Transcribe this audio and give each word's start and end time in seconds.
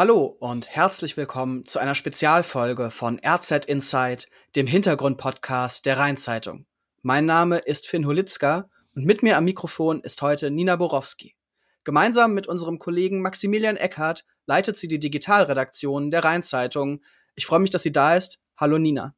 Hallo 0.00 0.34
und 0.40 0.70
herzlich 0.70 1.18
willkommen 1.18 1.66
zu 1.66 1.78
einer 1.78 1.94
Spezialfolge 1.94 2.90
von 2.90 3.20
RZ 3.22 3.66
Insight, 3.66 4.28
dem 4.56 4.66
Hintergrundpodcast 4.66 5.84
der 5.84 5.98
Rheinzeitung. 5.98 6.64
Mein 7.02 7.26
Name 7.26 7.58
ist 7.58 7.86
Finn 7.86 8.06
Holitzka 8.06 8.70
und 8.94 9.04
mit 9.04 9.22
mir 9.22 9.36
am 9.36 9.44
Mikrofon 9.44 10.00
ist 10.00 10.22
heute 10.22 10.50
Nina 10.50 10.76
Borowski. 10.76 11.36
Gemeinsam 11.84 12.32
mit 12.32 12.46
unserem 12.46 12.78
Kollegen 12.78 13.20
Maximilian 13.20 13.76
Eckhardt 13.76 14.24
leitet 14.46 14.78
sie 14.78 14.88
die 14.88 15.00
Digitalredaktion 15.00 16.10
der 16.10 16.24
Rheinzeitung. 16.24 17.02
Ich 17.34 17.44
freue 17.44 17.60
mich, 17.60 17.68
dass 17.68 17.82
sie 17.82 17.92
da 17.92 18.16
ist. 18.16 18.40
Hallo 18.56 18.78
Nina. 18.78 19.14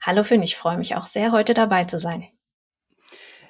Hallo 0.00 0.24
Finn, 0.24 0.42
ich 0.42 0.56
freue 0.56 0.78
mich 0.78 0.96
auch 0.96 1.04
sehr, 1.04 1.30
heute 1.30 1.52
dabei 1.52 1.84
zu 1.84 1.98
sein. 1.98 2.24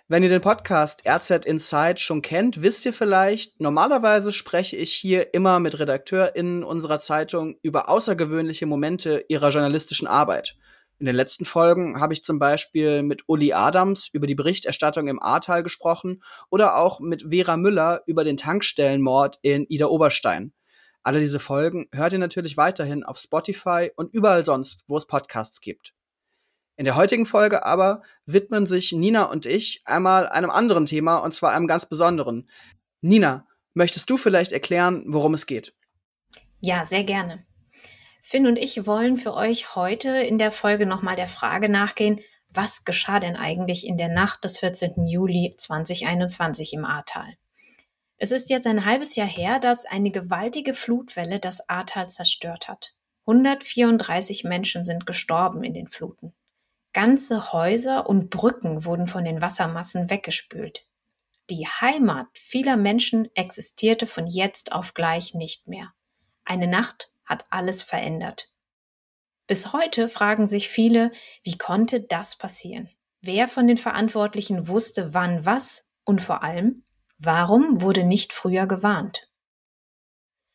Wenn 0.09 0.23
ihr 0.23 0.29
den 0.29 0.41
Podcast 0.41 1.03
RZ 1.05 1.45
Inside 1.47 1.99
schon 1.99 2.23
kennt, 2.23 2.63
wisst 2.63 2.87
ihr 2.87 2.93
vielleicht, 2.93 3.61
normalerweise 3.61 4.31
spreche 4.31 4.77
ich 4.77 4.93
hier 4.93 5.35
immer 5.35 5.59
mit 5.59 5.81
RedakteurInnen 5.81 6.63
unserer 6.63 7.01
Zeitung 7.01 7.57
über 7.63 7.89
außergewöhnliche 7.89 8.67
Momente 8.67 9.25
ihrer 9.29 9.49
journalistischen 9.49 10.07
Arbeit. 10.07 10.55
In 11.01 11.07
den 11.07 11.17
letzten 11.17 11.45
Folgen 11.45 12.01
habe 12.01 12.13
ich 12.13 12.23
zum 12.23 12.39
Beispiel 12.39 13.03
mit 13.03 13.25
Uli 13.27 13.53
Adams 13.53 14.09
über 14.13 14.29
die 14.29 14.37
Berichterstattung 14.37 15.09
im 15.09 15.21
Ahrtal 15.21 15.65
gesprochen 15.65 16.23
oder 16.51 16.77
auch 16.77 17.01
mit 17.01 17.27
Vera 17.29 17.57
Müller 17.57 18.03
über 18.07 18.23
den 18.23 18.37
Tankstellenmord 18.37 19.41
in 19.43 19.67
Ida 19.69 19.87
Oberstein. 19.87 20.53
Alle 21.03 21.19
diese 21.19 21.41
Folgen 21.41 21.89
hört 21.91 22.13
ihr 22.13 22.21
natürlich 22.21 22.57
weiterhin 22.57 23.03
auf 23.03 23.19
Spotify 23.19 23.91
und 23.97 24.15
überall 24.15 24.45
sonst, 24.45 24.85
wo 24.87 24.97
es 24.99 25.07
Podcasts 25.09 25.61
gibt. 25.61 25.96
In 26.77 26.85
der 26.85 26.97
heutigen 26.97 27.25
Folge 27.25 27.65
aber 27.65 28.03
widmen 28.27 28.67
sich 28.67 28.93
Nina 28.93 29.25
und 29.25 29.47
ich 29.47 29.83
einmal 29.87 30.29
einem 30.29 30.51
anderen 30.51 30.85
Thema 30.85 31.17
und 31.17 31.35
zwar 31.35 31.53
einem 31.53 31.67
ganz 31.67 31.87
besonderen. 31.87 32.49
Nina, 33.01 33.47
möchtest 33.73 34.11
du 34.11 34.17
vielleicht 34.17 34.53
erklären, 34.53 35.05
worum 35.07 35.33
es 35.33 35.47
geht? 35.47 35.75
Ja, 36.61 36.85
sehr 36.85 37.05
gerne. 37.05 37.47
Finn 38.23 38.47
und 38.47 38.57
ich 38.57 38.87
wollen 38.87 39.17
für 39.17 39.35
euch 39.35 39.75
heute 39.75 40.11
in 40.11 40.39
der 40.39 40.51
Folge 40.51 40.85
nochmal 40.85 41.17
der 41.17 41.29
Frage 41.29 41.69
nachgehen, 41.69 42.21
was 42.49 42.85
geschah 42.85 43.21
denn 43.21 43.37
eigentlich 43.37 43.87
in 43.87 43.97
der 43.97 44.09
Nacht 44.09 44.45
des 44.45 44.59
14. 44.59 45.07
Juli 45.07 45.55
2021 45.57 46.73
im 46.73 46.85
Ahrtal? 46.85 47.37
Es 48.19 48.31
ist 48.31 48.51
jetzt 48.51 48.67
ein 48.67 48.85
halbes 48.85 49.15
Jahr 49.15 49.29
her, 49.29 49.61
dass 49.61 49.85
eine 49.85 50.11
gewaltige 50.11 50.75
Flutwelle 50.75 51.39
das 51.39 51.69
Ahrtal 51.69 52.09
zerstört 52.09 52.67
hat. 52.67 52.95
134 53.27 54.45
Menschen 54.45 54.85
sind 54.85 55.07
gestorben 55.07 55.63
in 55.65 55.75
den 55.75 55.89
Fluten. 55.89 56.35
Ganze 56.97 57.53
Häuser 57.53 58.09
und 58.09 58.31
Brücken 58.31 58.87
wurden 58.87 59.07
von 59.07 59.27
den 59.27 59.43
Wassermassen 59.43 60.09
weggespült. 60.09 60.87
Die 61.51 61.67
Heimat 61.67 62.27
vieler 62.33 62.79
Menschen 62.79 63.29
existierte 63.35 64.07
von 64.07 64.27
jetzt 64.27 64.73
auf 64.73 64.95
gleich 64.95 65.35
nicht 65.35 65.69
mehr. 65.69 65.93
Eine 66.47 66.67
Nacht 66.67 67.13
hat 67.27 67.45
alles 67.51 67.83
verändert. 67.83 68.49
Bis 69.47 69.75
heute 69.75 70.09
fragen 70.09 70.47
sich 70.47 70.71
viele, 70.71 71.13
wie 71.43 71.59
konnte 71.59 72.01
das 72.01 72.39
passieren? 72.39 72.89
Wer 73.21 73.49
von 73.49 73.67
den 73.67 73.77
Verantwortlichen 73.77 74.67
wusste 74.67 75.13
wann 75.13 75.45
was 75.45 75.87
und 76.05 76.23
vor 76.23 76.43
allem, 76.43 76.83
warum 77.19 77.83
wurde 77.83 78.05
nicht 78.05 78.33
früher 78.33 78.67
gewarnt? 78.67 79.29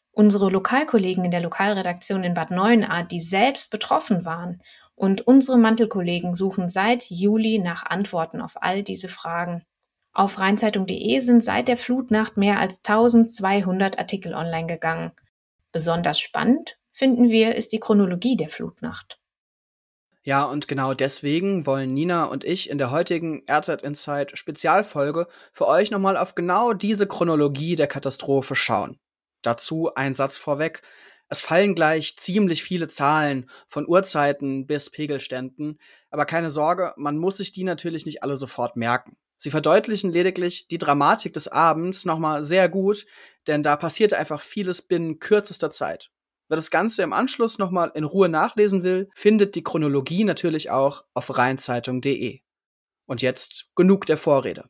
Unsere 0.10 0.50
Lokalkollegen 0.50 1.24
in 1.24 1.32
der 1.32 1.42
Lokalredaktion 1.42 2.24
in 2.24 2.34
Bad 2.34 2.50
Neuenahr, 2.50 3.04
die 3.04 3.20
selbst 3.20 3.70
betroffen 3.70 4.26
waren 4.26 4.64
und 5.02 5.26
unsere 5.26 5.58
Mantelkollegen 5.58 6.36
suchen 6.36 6.70
seit 6.70 7.10
Juli 7.10 7.58
nach 7.58 7.84
Antworten 7.84 8.40
auf 8.40 8.62
all 8.62 8.84
diese 8.84 9.08
Fragen. 9.08 9.66
Auf 10.14 10.40
rheinzeitung.de 10.40 11.20
sind 11.22 11.44
seit 11.44 11.68
der 11.68 11.78
Flutnacht 11.78 12.38
mehr 12.38 12.60
als 12.60 12.82
1200 12.86 13.98
Artikel 13.98 14.36
online 14.36 14.68
gegangen. 14.68 15.12
Besonders 15.72 16.20
spannend, 16.20 16.78
finden 16.92 17.32
wir, 17.32 17.56
ist 17.56 17.72
die 17.72 17.80
Chronologie 17.80 18.38
der 18.38 18.50
Flutnacht. 18.50 19.20
Ja, 20.22 20.44
und 20.44 20.68
genau 20.68 20.94
deswegen 20.94 21.66
wollen 21.66 21.96
Nina 21.96 22.26
und 22.26 22.44
ich 22.44 22.70
in 22.70 22.78
der 22.78 22.92
heutigen 22.92 23.44
RZ 23.50 23.82
Insight 23.82 24.38
Spezialfolge 24.38 25.26
für 25.52 25.66
euch 25.66 25.90
nochmal 25.90 26.16
auf 26.16 26.36
genau 26.36 26.74
diese 26.74 27.08
Chronologie 27.08 27.76
der 27.76 27.88
Katastrophe 27.88 28.54
schauen. 28.54 29.00
Dazu 29.42 29.96
ein 29.96 30.14
Satz 30.14 30.38
vorweg. 30.38 30.84
Es 31.32 31.40
fallen 31.40 31.76
gleich 31.76 32.18
ziemlich 32.18 32.62
viele 32.62 32.90
Zahlen 32.90 33.50
von 33.70 33.88
Uhrzeiten 33.88 34.68
bis 34.68 34.90
Pegelständen, 34.90 35.80
aber 36.10 36.26
keine 36.26 36.50
Sorge, 36.50 36.94
man 36.98 37.18
muss 37.18 37.38
sich 37.38 37.54
die 37.54 37.64
natürlich 37.64 38.06
nicht 38.06 38.22
alle 38.22 38.36
sofort 38.36 38.76
merken. 38.76 39.16
Sie 39.38 39.50
verdeutlichen 39.50 40.12
lediglich 40.12 40.68
die 40.68 40.78
Dramatik 40.78 41.32
des 41.32 41.48
Abends 41.48 42.04
nochmal 42.04 42.44
sehr 42.44 42.68
gut, 42.68 43.06
denn 43.48 43.64
da 43.64 43.78
passierte 43.78 44.18
einfach 44.18 44.42
vieles 44.42 44.82
binnen 44.82 45.20
kürzester 45.20 45.72
Zeit. 45.72 46.12
Wer 46.50 46.58
das 46.58 46.70
Ganze 46.70 47.02
im 47.02 47.14
Anschluss 47.14 47.58
nochmal 47.58 47.94
in 47.96 48.04
Ruhe 48.04 48.28
nachlesen 48.28 48.84
will, 48.84 49.08
findet 49.16 49.56
die 49.56 49.64
Chronologie 49.64 50.26
natürlich 50.26 50.70
auch 50.70 51.06
auf 51.14 51.38
rheinzeitung.de. 51.38 52.42
Und 53.06 53.22
jetzt 53.22 53.68
genug 53.78 54.06
der 54.06 54.18
Vorrede. 54.18 54.70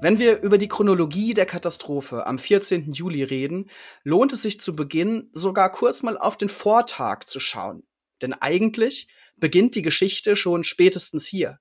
Wenn 0.00 0.18
wir 0.18 0.42
über 0.42 0.58
die 0.58 0.68
Chronologie 0.68 1.32
der 1.32 1.46
Katastrophe 1.46 2.26
am 2.26 2.38
14. 2.38 2.92
Juli 2.92 3.22
reden, 3.22 3.70
lohnt 4.02 4.32
es 4.32 4.42
sich 4.42 4.60
zu 4.60 4.76
Beginn 4.76 5.30
sogar 5.32 5.72
kurz 5.72 6.02
mal 6.02 6.18
auf 6.18 6.36
den 6.36 6.48
Vortag 6.48 7.24
zu 7.24 7.40
schauen. 7.40 7.84
Denn 8.20 8.34
eigentlich 8.34 9.08
beginnt 9.36 9.74
die 9.74 9.82
Geschichte 9.82 10.36
schon 10.36 10.64
spätestens 10.64 11.26
hier. 11.26 11.58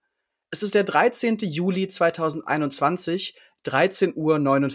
Es 0.52 0.62
ist 0.62 0.76
der 0.76 0.84
13. 0.84 1.38
Juli 1.38 1.88
2021, 1.88 3.38
13.49 3.66 4.16
Uhr. 4.16 4.70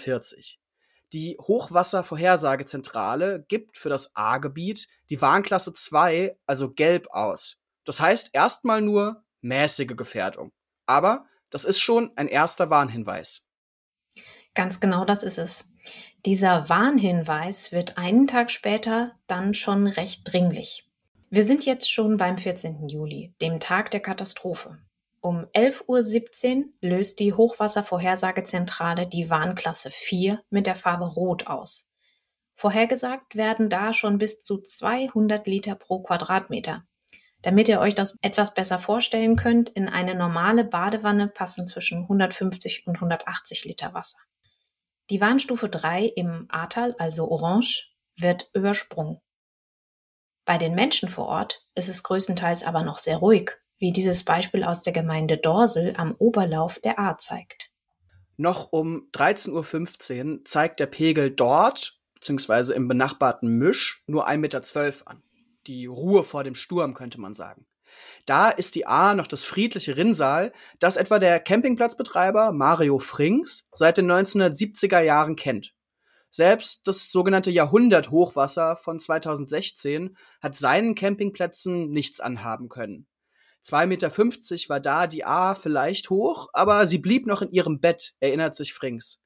Die 1.13 1.37
Hochwasservorhersagezentrale 1.41 3.45
gibt 3.49 3.77
für 3.77 3.89
das 3.89 4.15
A-Gebiet 4.15 4.89
die 5.09 5.21
Warnklasse 5.21 5.73
2, 5.73 6.37
also 6.47 6.71
gelb, 6.71 7.09
aus. 7.11 7.57
Das 7.85 8.01
heißt 8.01 8.31
erstmal 8.33 8.83
nur 8.83 9.25
mäßige 9.41 9.97
Gefährdung. 9.97 10.53
Aber 10.87 11.27
das 11.51 11.65
ist 11.65 11.81
schon 11.81 12.13
ein 12.17 12.29
erster 12.29 12.71
Warnhinweis. 12.71 13.43
Ganz 14.59 14.81
genau 14.81 15.05
das 15.05 15.23
ist 15.23 15.39
es. 15.39 15.71
Dieser 16.27 16.69
Warnhinweis 16.69 17.71
wird 17.71 17.97
einen 17.97 18.27
Tag 18.27 18.51
später 18.51 19.13
dann 19.29 19.55
schon 19.55 19.87
recht 19.87 20.23
dringlich. 20.25 20.85
Wir 21.31 21.45
sind 21.45 21.65
jetzt 21.65 21.89
schon 21.89 22.17
beim 22.17 22.39
14. 22.39 22.89
Juli, 22.89 23.33
dem 23.41 23.61
Tag 23.61 23.93
der 23.93 24.01
Katastrophe. 24.01 24.79
Um 25.21 25.47
11.17 25.55 26.57
Uhr 26.57 26.65
löst 26.81 27.21
die 27.21 27.35
Hochwasservorhersagezentrale 27.35 29.07
die 29.07 29.31
Warnklasse 29.31 29.93
4 29.93 30.43
mit 30.51 30.67
der 30.67 30.75
Farbe 30.75 31.07
Rot 31.07 31.47
aus. 31.47 31.89
Vorhergesagt 32.57 33.37
werden 33.37 33.71
da 33.71 33.93
schon 33.93 34.19
bis 34.19 34.43
zu 34.43 34.59
200 34.61 35.47
Liter 35.47 35.77
pro 35.77 36.03
Quadratmeter. 36.03 36.83
Damit 37.43 37.69
ihr 37.69 37.79
euch 37.79 37.95
das 37.95 38.17
etwas 38.23 38.55
besser 38.55 38.81
vorstellen 38.81 39.37
könnt, 39.37 39.71
in 39.71 39.89
eine 39.89 40.17
normale 40.17 40.65
Badewanne 40.65 41.29
passen 41.29 41.69
zwischen 41.69 42.03
150 42.03 42.89
und 42.89 42.97
180 42.97 43.65
Liter 43.65 43.95
Wasser. 43.95 44.19
Die 45.11 45.23
Warnstufe 45.23 45.71
3 45.71 46.05
im 46.05 46.47
Ahrtal, 46.51 46.95
also 46.99 47.31
orange, 47.31 47.87
wird 48.19 48.51
übersprungen. 48.53 49.21
Bei 50.45 50.59
den 50.59 50.75
Menschen 50.75 51.09
vor 51.09 51.27
Ort 51.27 51.65
ist 51.75 51.89
es 51.89 52.03
größtenteils 52.03 52.63
aber 52.63 52.83
noch 52.83 52.99
sehr 52.99 53.17
ruhig, 53.17 53.53
wie 53.79 53.93
dieses 53.93 54.25
Beispiel 54.25 54.65
aus 54.65 54.83
der 54.83 54.93
Gemeinde 54.93 55.39
Dorsel 55.39 55.95
am 55.97 56.15
Oberlauf 56.19 56.79
der 56.81 56.99
Ahr 56.99 57.17
zeigt. 57.19 57.71
Noch 58.37 58.71
um 58.71 59.09
13.15 59.13 60.33
Uhr 60.33 60.45
zeigt 60.45 60.81
der 60.81 60.87
Pegel 60.87 61.31
dort, 61.31 61.99
beziehungsweise 62.15 62.75
im 62.75 62.87
benachbarten 62.87 63.59
Misch, 63.59 64.03
nur 64.07 64.29
1,12 64.29 64.37
Meter 64.39 64.63
an. 65.07 65.23
Die 65.67 65.87
Ruhe 65.87 66.23
vor 66.23 66.45
dem 66.45 66.55
Sturm, 66.55 66.95
könnte 66.95 67.21
man 67.21 67.35
sagen. 67.35 67.67
Da 68.26 68.50
ist 68.50 68.75
die 68.75 68.87
A 68.87 69.15
noch 69.15 69.26
das 69.26 69.44
friedliche 69.44 69.97
Rinnsal, 69.97 70.53
das 70.78 70.97
etwa 70.97 71.18
der 71.18 71.41
Campingplatzbetreiber 71.41 72.53
Mario 72.53 72.98
Frings 72.98 73.66
seit 73.72 73.97
den 73.97 74.10
1970er 74.10 75.01
Jahren 75.01 75.36
kennt. 75.36 75.74
Selbst 76.30 76.86
das 76.86 77.10
sogenannte 77.10 77.51
Jahrhunderthochwasser 77.51 78.77
von 78.77 79.01
2016 79.01 80.16
hat 80.42 80.57
seinen 80.57 80.95
Campingplätzen 80.95 81.91
nichts 81.91 82.21
anhaben 82.21 82.68
können. 82.68 83.07
2,50 83.65 83.86
Meter 83.86 84.68
war 84.68 84.80
da 84.80 85.07
die 85.07 85.24
A 85.24 85.54
vielleicht 85.54 86.10
hoch, 86.10 86.48
aber 86.53 86.86
sie 86.86 86.98
blieb 86.98 87.27
noch 87.27 87.42
in 87.42 87.51
ihrem 87.51 87.80
Bett, 87.80 88.15
erinnert 88.21 88.57
sich 88.57 88.74
Frings. 88.74 89.21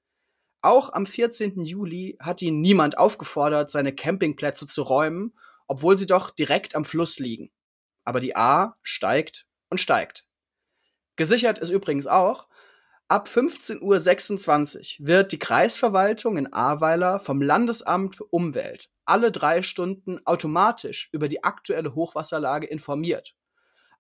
Auch 0.61 0.93
am 0.93 1.07
14. 1.07 1.65
Juli 1.65 2.17
hat 2.21 2.41
ihn 2.41 2.61
niemand 2.61 2.99
aufgefordert, 2.99 3.71
seine 3.71 3.93
Campingplätze 3.93 4.69
zu 4.69 4.83
räumen, 4.83 5.37
obwohl 5.67 5.99
sie 5.99 6.07
doch 6.07 6.31
direkt 6.31 6.77
am 6.77 6.85
Fluss 6.85 7.19
liegen 7.19 7.51
aber 8.05 8.21
die 8.21 8.37
A 8.37 8.77
steigt 8.83 9.47
und 9.71 9.79
steigt. 9.79 10.27
Gesichert 11.17 11.59
ist 11.59 11.71
übrigens 11.71 12.07
auch, 12.07 12.49
ab 13.09 13.29
15.26 13.29 15.01
Uhr 15.01 15.07
wird 15.07 15.33
die 15.33 15.39
Kreisverwaltung 15.39 16.37
in 16.37 16.53
Ahrweiler 16.53 17.19
vom 17.19 17.43
Landesamt 17.43 18.17
für 18.17 18.25
Umwelt 18.25 18.93
alle 19.05 19.33
drei 19.33 19.63
Stunden 19.63 20.25
automatisch 20.25 21.09
über 21.13 21.29
die 21.29 21.45
aktuelle 21.45 21.95
Hochwasserlage 21.95 22.67
informiert. 22.67 23.35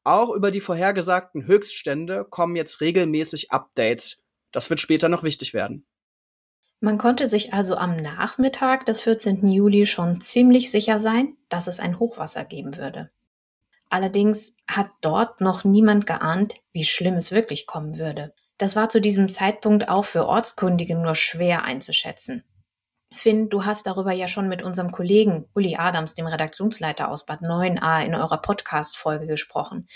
Auch 0.04 0.30
über 0.30 0.50
die 0.50 0.60
vorhergesagten 0.60 1.46
Höchststände 1.46 2.24
kommen 2.28 2.56
jetzt 2.56 2.80
regelmäßig 2.80 3.52
Updates. 3.52 4.22
Das 4.50 4.68
wird 4.68 4.80
später 4.80 5.08
noch 5.08 5.22
wichtig 5.22 5.54
werden. 5.54 5.86
Man 6.80 6.98
konnte 6.98 7.28
sich 7.28 7.52
also 7.52 7.76
am 7.76 7.96
Nachmittag 7.96 8.86
des 8.86 9.00
14. 9.00 9.46
Juli 9.48 9.86
schon 9.86 10.20
ziemlich 10.20 10.72
sicher 10.72 10.98
sein, 10.98 11.36
dass 11.48 11.68
es 11.68 11.78
ein 11.78 12.00
Hochwasser 12.00 12.44
geben 12.44 12.76
würde. 12.76 13.10
Allerdings 13.92 14.56
hat 14.66 14.88
dort 15.02 15.42
noch 15.42 15.64
niemand 15.64 16.06
geahnt, 16.06 16.54
wie 16.72 16.86
schlimm 16.86 17.16
es 17.16 17.30
wirklich 17.30 17.66
kommen 17.66 17.98
würde. 17.98 18.32
Das 18.56 18.74
war 18.74 18.88
zu 18.88 19.02
diesem 19.02 19.28
Zeitpunkt 19.28 19.90
auch 19.90 20.06
für 20.06 20.24
Ortskundige 20.24 20.96
nur 20.96 21.14
schwer 21.14 21.64
einzuschätzen. 21.64 22.42
Finn, 23.12 23.50
du 23.50 23.66
hast 23.66 23.86
darüber 23.86 24.12
ja 24.12 24.28
schon 24.28 24.48
mit 24.48 24.62
unserem 24.62 24.92
Kollegen 24.92 25.44
Uli 25.54 25.76
Adams, 25.76 26.14
dem 26.14 26.26
Redaktionsleiter 26.26 27.10
aus 27.10 27.26
Bad 27.26 27.42
9a, 27.42 28.02
in 28.06 28.14
eurer 28.14 28.40
Podcast-Folge 28.40 29.26
gesprochen. 29.26 29.86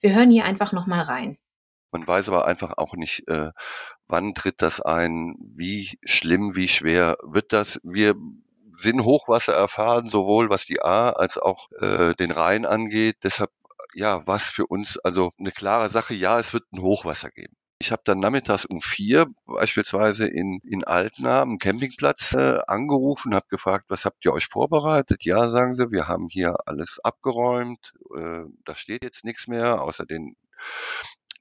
Wir 0.00 0.12
hören 0.12 0.32
hier 0.32 0.46
einfach 0.46 0.72
nochmal 0.72 1.02
rein. 1.02 1.38
Man 1.92 2.04
weiß 2.04 2.30
aber 2.30 2.48
einfach 2.48 2.72
auch 2.76 2.94
nicht, 2.94 3.28
äh, 3.28 3.52
wann 4.08 4.34
tritt 4.34 4.62
das 4.62 4.80
ein, 4.80 5.36
wie 5.38 5.96
schlimm, 6.04 6.56
wie 6.56 6.66
schwer 6.66 7.18
wird 7.22 7.52
das. 7.52 7.78
Wir 7.84 8.16
sind 8.78 9.04
Hochwasser 9.04 9.54
erfahren, 9.54 10.08
sowohl 10.08 10.50
was 10.50 10.64
die 10.66 10.82
A 10.82 11.10
als 11.10 11.38
auch 11.38 11.70
äh, 11.80 12.14
den 12.14 12.30
Rhein 12.30 12.66
angeht. 12.66 13.18
Deshalb, 13.22 13.50
ja, 13.94 14.26
was 14.26 14.44
für 14.48 14.66
uns 14.66 14.98
also 14.98 15.32
eine 15.38 15.52
klare 15.52 15.90
Sache, 15.90 16.14
ja, 16.14 16.38
es 16.38 16.52
wird 16.52 16.64
ein 16.72 16.82
Hochwasser 16.82 17.30
geben. 17.30 17.54
Ich 17.80 17.92
habe 17.92 18.02
dann 18.04 18.18
nachmittags 18.18 18.64
um 18.64 18.80
vier 18.80 19.26
beispielsweise 19.46 20.26
in, 20.26 20.60
in 20.64 20.84
Altena 20.84 21.42
am 21.42 21.58
Campingplatz 21.58 22.34
äh, 22.34 22.60
angerufen, 22.66 23.34
habe 23.34 23.46
gefragt, 23.50 23.86
was 23.88 24.04
habt 24.04 24.24
ihr 24.24 24.32
euch 24.32 24.46
vorbereitet? 24.46 25.24
Ja, 25.24 25.48
sagen 25.48 25.74
sie, 25.74 25.90
wir 25.90 26.08
haben 26.08 26.28
hier 26.30 26.54
alles 26.66 26.98
abgeräumt, 27.02 27.92
äh, 28.16 28.44
da 28.64 28.74
steht 28.76 29.04
jetzt 29.04 29.24
nichts 29.24 29.48
mehr, 29.48 29.82
außer 29.82 30.06
den, 30.06 30.36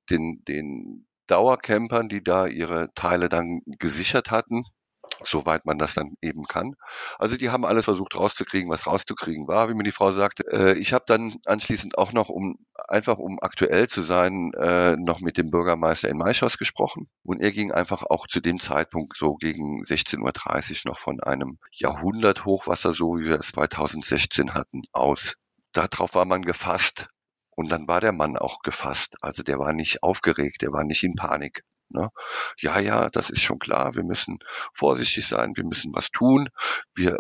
den, 0.09 0.43
den 0.47 1.07
Dauercampern, 1.27 2.09
die 2.09 2.23
da 2.23 2.47
ihre 2.47 2.93
Teile 2.93 3.29
dann 3.29 3.61
gesichert 3.79 4.31
hatten 4.31 4.65
soweit 5.23 5.65
man 5.65 5.77
das 5.77 5.93
dann 5.93 6.15
eben 6.21 6.45
kann. 6.45 6.75
Also 7.19 7.37
die 7.37 7.49
haben 7.49 7.65
alles 7.65 7.85
versucht 7.85 8.15
rauszukriegen, 8.15 8.69
was 8.69 8.87
rauszukriegen 8.87 9.47
war, 9.47 9.69
wie 9.69 9.73
mir 9.73 9.83
die 9.83 9.91
Frau 9.91 10.11
sagte. 10.11 10.43
Äh, 10.51 10.77
ich 10.77 10.93
habe 10.93 11.05
dann 11.07 11.37
anschließend 11.45 11.97
auch 11.97 12.13
noch, 12.13 12.29
um 12.29 12.57
einfach 12.87 13.17
um 13.17 13.39
aktuell 13.41 13.87
zu 13.87 14.01
sein, 14.01 14.53
äh, 14.53 14.95
noch 14.97 15.19
mit 15.19 15.37
dem 15.37 15.51
Bürgermeister 15.51 16.09
in 16.09 16.17
Maischoss 16.17 16.57
gesprochen. 16.57 17.09
Und 17.23 17.41
er 17.41 17.51
ging 17.51 17.71
einfach 17.71 18.03
auch 18.03 18.27
zu 18.27 18.41
dem 18.41 18.59
Zeitpunkt 18.59 19.17
so 19.17 19.35
gegen 19.35 19.83
16.30 19.83 20.85
Uhr 20.85 20.91
noch 20.91 20.99
von 20.99 21.19
einem 21.19 21.59
Jahrhunderthochwasser, 21.71 22.93
so 22.93 23.17
wie 23.17 23.25
wir 23.25 23.39
es 23.39 23.49
2016 23.49 24.53
hatten, 24.53 24.83
aus. 24.91 25.35
Darauf 25.73 26.15
war 26.15 26.25
man 26.25 26.43
gefasst. 26.43 27.07
Und 27.55 27.69
dann 27.69 27.87
war 27.87 28.01
der 28.01 28.13
Mann 28.13 28.35
auch 28.35 28.61
gefasst. 28.63 29.15
Also 29.21 29.43
der 29.43 29.59
war 29.59 29.73
nicht 29.73 30.01
aufgeregt, 30.01 30.63
der 30.63 30.71
war 30.71 30.83
nicht 30.83 31.03
in 31.03 31.13
Panik. 31.13 31.63
Ne? 31.93 32.09
Ja, 32.57 32.79
ja, 32.79 33.09
das 33.09 33.29
ist 33.29 33.41
schon 33.41 33.59
klar. 33.59 33.95
Wir 33.95 34.03
müssen 34.03 34.39
vorsichtig 34.73 35.27
sein. 35.27 35.53
Wir 35.55 35.63
müssen 35.63 35.93
was 35.93 36.09
tun. 36.09 36.49
Wir 36.95 37.13
äh, 37.13 37.17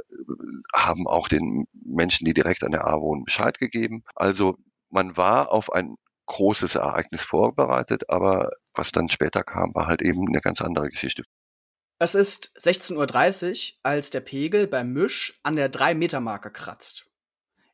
haben 0.73 1.07
auch 1.07 1.27
den 1.27 1.65
Menschen, 1.85 2.25
die 2.25 2.33
direkt 2.33 2.63
an 2.63 2.71
der 2.71 2.87
A 2.87 2.99
wohnen, 2.99 3.23
Bescheid 3.23 3.57
gegeben. 3.59 4.03
Also 4.15 4.57
man 4.89 5.15
war 5.17 5.51
auf 5.51 5.71
ein 5.71 5.95
großes 6.25 6.75
Ereignis 6.75 7.23
vorbereitet, 7.23 8.09
aber 8.09 8.51
was 8.73 8.91
dann 8.91 9.09
später 9.09 9.43
kam, 9.43 9.73
war 9.75 9.87
halt 9.87 10.01
eben 10.01 10.27
eine 10.27 10.41
ganz 10.41 10.61
andere 10.61 10.89
Geschichte. 10.89 11.23
Es 11.99 12.15
ist 12.15 12.51
16.30 12.59 13.73
Uhr, 13.73 13.77
als 13.83 14.09
der 14.09 14.21
Pegel 14.21 14.67
beim 14.67 14.91
Misch 14.91 15.39
an 15.43 15.55
der 15.55 15.71
3-Meter-Marke 15.71 16.51
kratzt. 16.51 17.05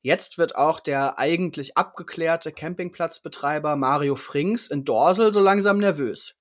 Jetzt 0.02 0.38
wird 0.38 0.56
auch 0.56 0.80
der 0.80 1.20
eigentlich 1.20 1.78
abgeklärte 1.78 2.52
Campingplatzbetreiber 2.52 3.76
Mario 3.76 4.16
Frings 4.16 4.68
in 4.68 4.86
Dorsel 4.86 5.34
so 5.34 5.42
langsam 5.42 5.78
nervös. 5.78 6.39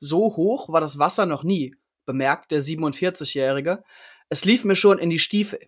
So 0.00 0.34
hoch 0.36 0.70
war 0.70 0.80
das 0.80 0.98
Wasser 0.98 1.26
noch 1.26 1.44
nie, 1.44 1.76
bemerkt 2.06 2.50
der 2.50 2.62
47-Jährige. 2.62 3.84
Es 4.30 4.46
lief 4.46 4.64
mir 4.64 4.74
schon 4.74 4.98
in 4.98 5.10
die 5.10 5.18
Stiefel. 5.18 5.60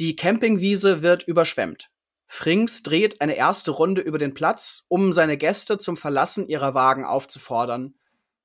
Die 0.00 0.16
Campingwiese 0.16 1.00
wird 1.00 1.22
überschwemmt. 1.22 1.88
Frings 2.26 2.82
dreht 2.82 3.20
eine 3.20 3.36
erste 3.36 3.70
Runde 3.70 4.02
über 4.02 4.18
den 4.18 4.34
Platz, 4.34 4.84
um 4.88 5.12
seine 5.12 5.36
Gäste 5.36 5.78
zum 5.78 5.96
Verlassen 5.96 6.48
ihrer 6.48 6.74
Wagen 6.74 7.04
aufzufordern. 7.04 7.94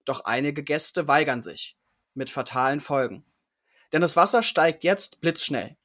Doch 0.06 0.22
einige 0.26 0.64
Gäste 0.64 1.08
weigern 1.08 1.42
sich. 1.42 1.76
Mit 2.14 2.30
fatalen 2.30 2.80
Folgen. 2.80 3.26
Denn 3.92 4.02
das 4.02 4.16
Wasser 4.16 4.44
steigt 4.44 4.84
jetzt 4.84 5.20
blitzschnell. 5.20 5.78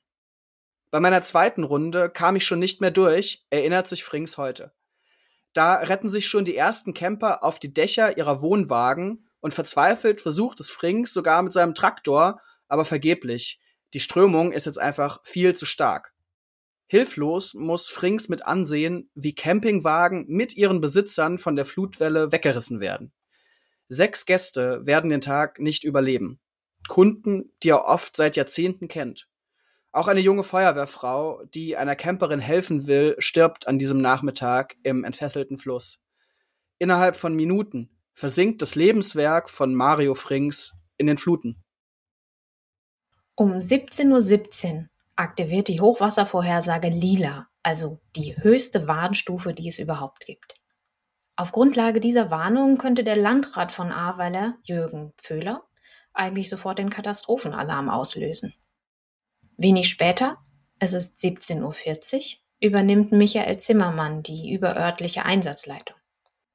Bei 0.90 1.00
meiner 1.00 1.22
zweiten 1.22 1.64
Runde 1.64 2.10
kam 2.10 2.36
ich 2.36 2.44
schon 2.44 2.58
nicht 2.58 2.82
mehr 2.82 2.90
durch, 2.90 3.44
erinnert 3.48 3.88
sich 3.88 4.04
Frings 4.04 4.36
heute. 4.36 4.72
Da 5.56 5.76
retten 5.76 6.11
sich 6.11 6.26
schon 6.26 6.44
die 6.44 6.55
ersten 6.55 6.93
Camper 6.93 7.43
auf 7.43 7.58
die 7.58 7.73
Dächer 7.73 8.19
ihrer 8.19 8.43
Wohnwagen 8.43 9.26
und 9.41 9.55
verzweifelt 9.55 10.20
versucht 10.20 10.61
es 10.61 10.69
Frings 10.69 11.14
sogar 11.14 11.41
mit 11.41 11.55
seinem 11.55 11.75
Traktor, 11.75 12.43
aber 12.69 12.85
vergeblich. 12.85 13.58
Die 13.94 14.00
Strömung 14.00 14.53
ist 14.53 14.67
jetzt 14.67 14.79
einfach 14.79 15.20
viel 15.25 15.55
zu 15.55 15.64
stark. 15.64 16.12
Hilflos 16.88 17.55
muss 17.55 17.88
Frings 17.88 18.29
mit 18.29 18.47
ansehen, 18.47 19.11
wie 19.14 19.35
Campingwagen 19.35 20.26
mit 20.29 20.55
ihren 20.55 20.82
Besitzern 20.82 21.38
von 21.38 21.56
der 21.56 21.64
Flutwelle 21.64 22.32
weggerissen 22.32 22.81
werden. 22.81 23.14
Sechs 23.88 24.26
Gäste 24.26 24.85
werden 24.85 25.08
den 25.08 25.23
Tag 25.23 25.58
nicht 25.58 25.85
überleben. 25.85 26.38
Kunden, 26.87 27.56
die 27.62 27.70
er 27.70 27.87
oft 27.87 28.14
seit 28.14 28.37
Jahrzehnten 28.37 28.88
kennt. 28.88 29.26
Auch 29.96 30.08
eine 30.08 30.20
junge 30.20 30.44
Feuerwehrfrau, 30.44 31.43
die 31.54 31.78
einer 31.78 31.96
Camperin 31.96 32.38
helfen 32.38 32.87
will, 32.87 33.16
stirbt 33.19 33.66
an 33.66 33.78
diesem 33.78 34.02
Nachmittag 34.02 34.76
im 34.82 35.04
entfesselten 35.04 35.56
Fluss. 35.56 35.98
Innerhalb 36.78 37.16
von 37.16 37.34
Minuten 37.34 37.88
versinkt 38.12 38.60
das 38.60 38.75
Lebenswerk 38.75 39.48
von 39.48 39.75
Mario 39.75 40.14
Frings 40.14 40.75
in 40.98 41.06
den 41.06 41.16
Fluten. 41.16 41.64
Um 43.37 43.52
17.17 43.52 44.75
Uhr 44.75 44.88
aktiviert 45.16 45.69
die 45.69 45.81
Hochwasservorhersage 45.81 46.90
Lila, 46.90 47.48
also 47.62 47.98
die 48.16 48.37
höchste 48.37 48.87
Warnstufe, 48.87 49.54
die 49.54 49.69
es 49.69 49.78
überhaupt 49.78 50.26
gibt. 50.26 50.56
Auf 51.37 51.52
Grundlage 51.52 52.00
dieser 52.00 52.31
Warnung 52.31 52.76
könnte 52.76 53.02
der 53.02 53.16
Landrat 53.16 53.72
von 53.72 53.93
Ahrweiler, 53.93 54.58
Jürgen 54.62 55.14
Pföhler, 55.16 55.62
eigentlich 56.12 56.50
sofort 56.50 56.78
den 56.78 56.90
Katastrophenalarm 56.90 57.88
auslösen. 57.88 58.52
Wenig 59.58 59.88
später, 59.88 60.37
es 60.79 60.93
ist 60.93 61.19
17.40 61.19 62.17
Uhr, 62.17 62.23
übernimmt 62.61 63.12
Michael 63.12 63.58
Zimmermann 63.58 64.23
die 64.23 64.53
überörtliche 64.53 65.25
Einsatzleitung. 65.25 65.97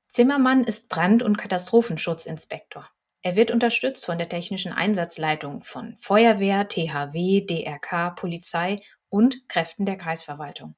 Zimmermann 0.07 0.63
ist 0.63 0.87
Brand- 0.87 1.23
und 1.23 1.37
Katastrophenschutzinspektor. 1.37 2.87
Er 3.23 3.35
wird 3.35 3.49
unterstützt 3.49 4.05
von 4.05 4.19
der 4.19 4.29
technischen 4.29 4.71
Einsatzleitung 4.71 5.63
von 5.63 5.95
Feuerwehr, 5.99 6.67
THW, 6.67 7.41
DRK, 7.41 8.11
Polizei 8.11 8.81
und 9.09 9.47
Kräften 9.47 9.85
der 9.85 9.97
Kreisverwaltung. 9.97 10.75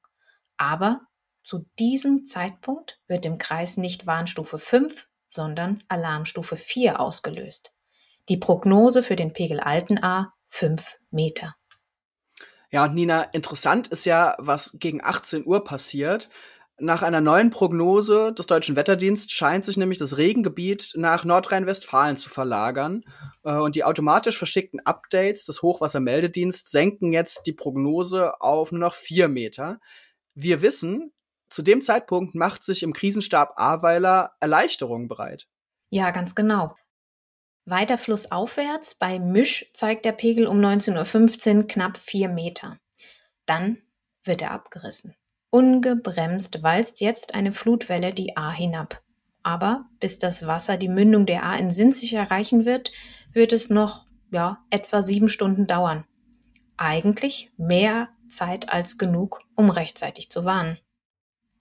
Aber 0.56 1.00
zu 1.42 1.66
diesem 1.78 2.24
Zeitpunkt 2.24 3.00
wird 3.06 3.26
im 3.26 3.36
Kreis 3.36 3.76
nicht 3.76 4.06
Warnstufe 4.06 4.58
5, 4.58 5.08
sondern 5.28 5.84
Alarmstufe 5.88 6.56
4 6.56 7.00
ausgelöst. 7.00 7.74
Die 8.30 8.38
Prognose 8.38 9.02
für 9.02 9.16
den 9.16 9.34
Pegel 9.34 9.60
Altenahr 9.60 10.32
5 10.48 10.96
Meter. 11.10 11.54
Ja, 12.74 12.86
und 12.86 12.94
Nina, 12.96 13.22
interessant 13.22 13.86
ist 13.86 14.04
ja, 14.04 14.34
was 14.38 14.72
gegen 14.80 15.00
18 15.00 15.46
Uhr 15.46 15.62
passiert. 15.62 16.28
Nach 16.76 17.02
einer 17.02 17.20
neuen 17.20 17.50
Prognose 17.50 18.32
des 18.32 18.46
Deutschen 18.46 18.74
Wetterdienstes 18.74 19.30
scheint 19.30 19.64
sich 19.64 19.76
nämlich 19.76 19.98
das 19.98 20.16
Regengebiet 20.16 20.90
nach 20.96 21.24
Nordrhein-Westfalen 21.24 22.16
zu 22.16 22.30
verlagern. 22.30 23.04
Äh, 23.44 23.58
und 23.58 23.76
die 23.76 23.84
automatisch 23.84 24.36
verschickten 24.36 24.80
Updates 24.80 25.44
des 25.44 25.62
Hochwassermeldedienstes 25.62 26.72
senken 26.72 27.12
jetzt 27.12 27.46
die 27.46 27.52
Prognose 27.52 28.40
auf 28.40 28.72
nur 28.72 28.80
noch 28.80 28.94
vier 28.94 29.28
Meter. 29.28 29.78
Wir 30.34 30.60
wissen, 30.60 31.12
zu 31.48 31.62
dem 31.62 31.80
Zeitpunkt 31.80 32.34
macht 32.34 32.64
sich 32.64 32.82
im 32.82 32.92
Krisenstab 32.92 33.52
Ahrweiler 33.54 34.32
Erleichterung 34.40 35.06
bereit. 35.06 35.46
Ja, 35.90 36.10
ganz 36.10 36.34
genau. 36.34 36.74
Weiter 37.66 37.96
flussaufwärts 37.96 38.94
bei 38.94 39.18
Misch 39.18 39.70
zeigt 39.72 40.04
der 40.04 40.12
Pegel 40.12 40.46
um 40.46 40.58
19.15 40.60 41.56
Uhr 41.56 41.66
knapp 41.66 41.96
4 41.96 42.28
Meter. 42.28 42.78
Dann 43.46 43.78
wird 44.22 44.42
er 44.42 44.50
abgerissen. 44.50 45.16
Ungebremst 45.50 46.62
walzt 46.62 47.00
jetzt 47.00 47.34
eine 47.34 47.52
Flutwelle 47.52 48.12
die 48.12 48.36
A 48.36 48.50
hinab. 48.50 49.02
Aber 49.42 49.86
bis 50.00 50.18
das 50.18 50.46
Wasser 50.46 50.76
die 50.76 50.88
Mündung 50.88 51.26
der 51.26 51.44
A 51.44 51.54
in 51.56 51.70
Sinzig 51.70 52.14
erreichen 52.14 52.64
wird, 52.64 52.92
wird 53.32 53.52
es 53.52 53.70
noch 53.70 54.06
ja, 54.30 54.64
etwa 54.70 55.02
sieben 55.02 55.28
Stunden 55.28 55.66
dauern. 55.66 56.04
Eigentlich 56.76 57.52
mehr 57.56 58.08
Zeit 58.28 58.70
als 58.70 58.98
genug, 58.98 59.40
um 59.54 59.70
rechtzeitig 59.70 60.30
zu 60.30 60.44
warnen. 60.44 60.78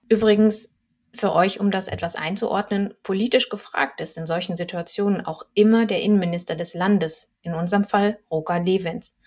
Übrigens, 0.10 0.73
für 1.16 1.34
euch, 1.34 1.60
um 1.60 1.70
das 1.70 1.88
etwas 1.88 2.16
einzuordnen, 2.16 2.94
politisch 3.04 3.50
gefragt 3.50 4.02
ist 4.02 4.18
in 4.18 4.26
solchen 4.26 4.58
Situationen 4.58 5.26
auch 5.26 5.44
immer 5.54 5.86
der 5.86 6.02
Innenminister 6.02 6.56
des 6.56 6.74
Landes, 6.74 7.34
in 7.42 7.54
unserem 7.54 7.84
Fall 7.84 8.20
Roka 8.32 8.58
Levens. 8.58 9.18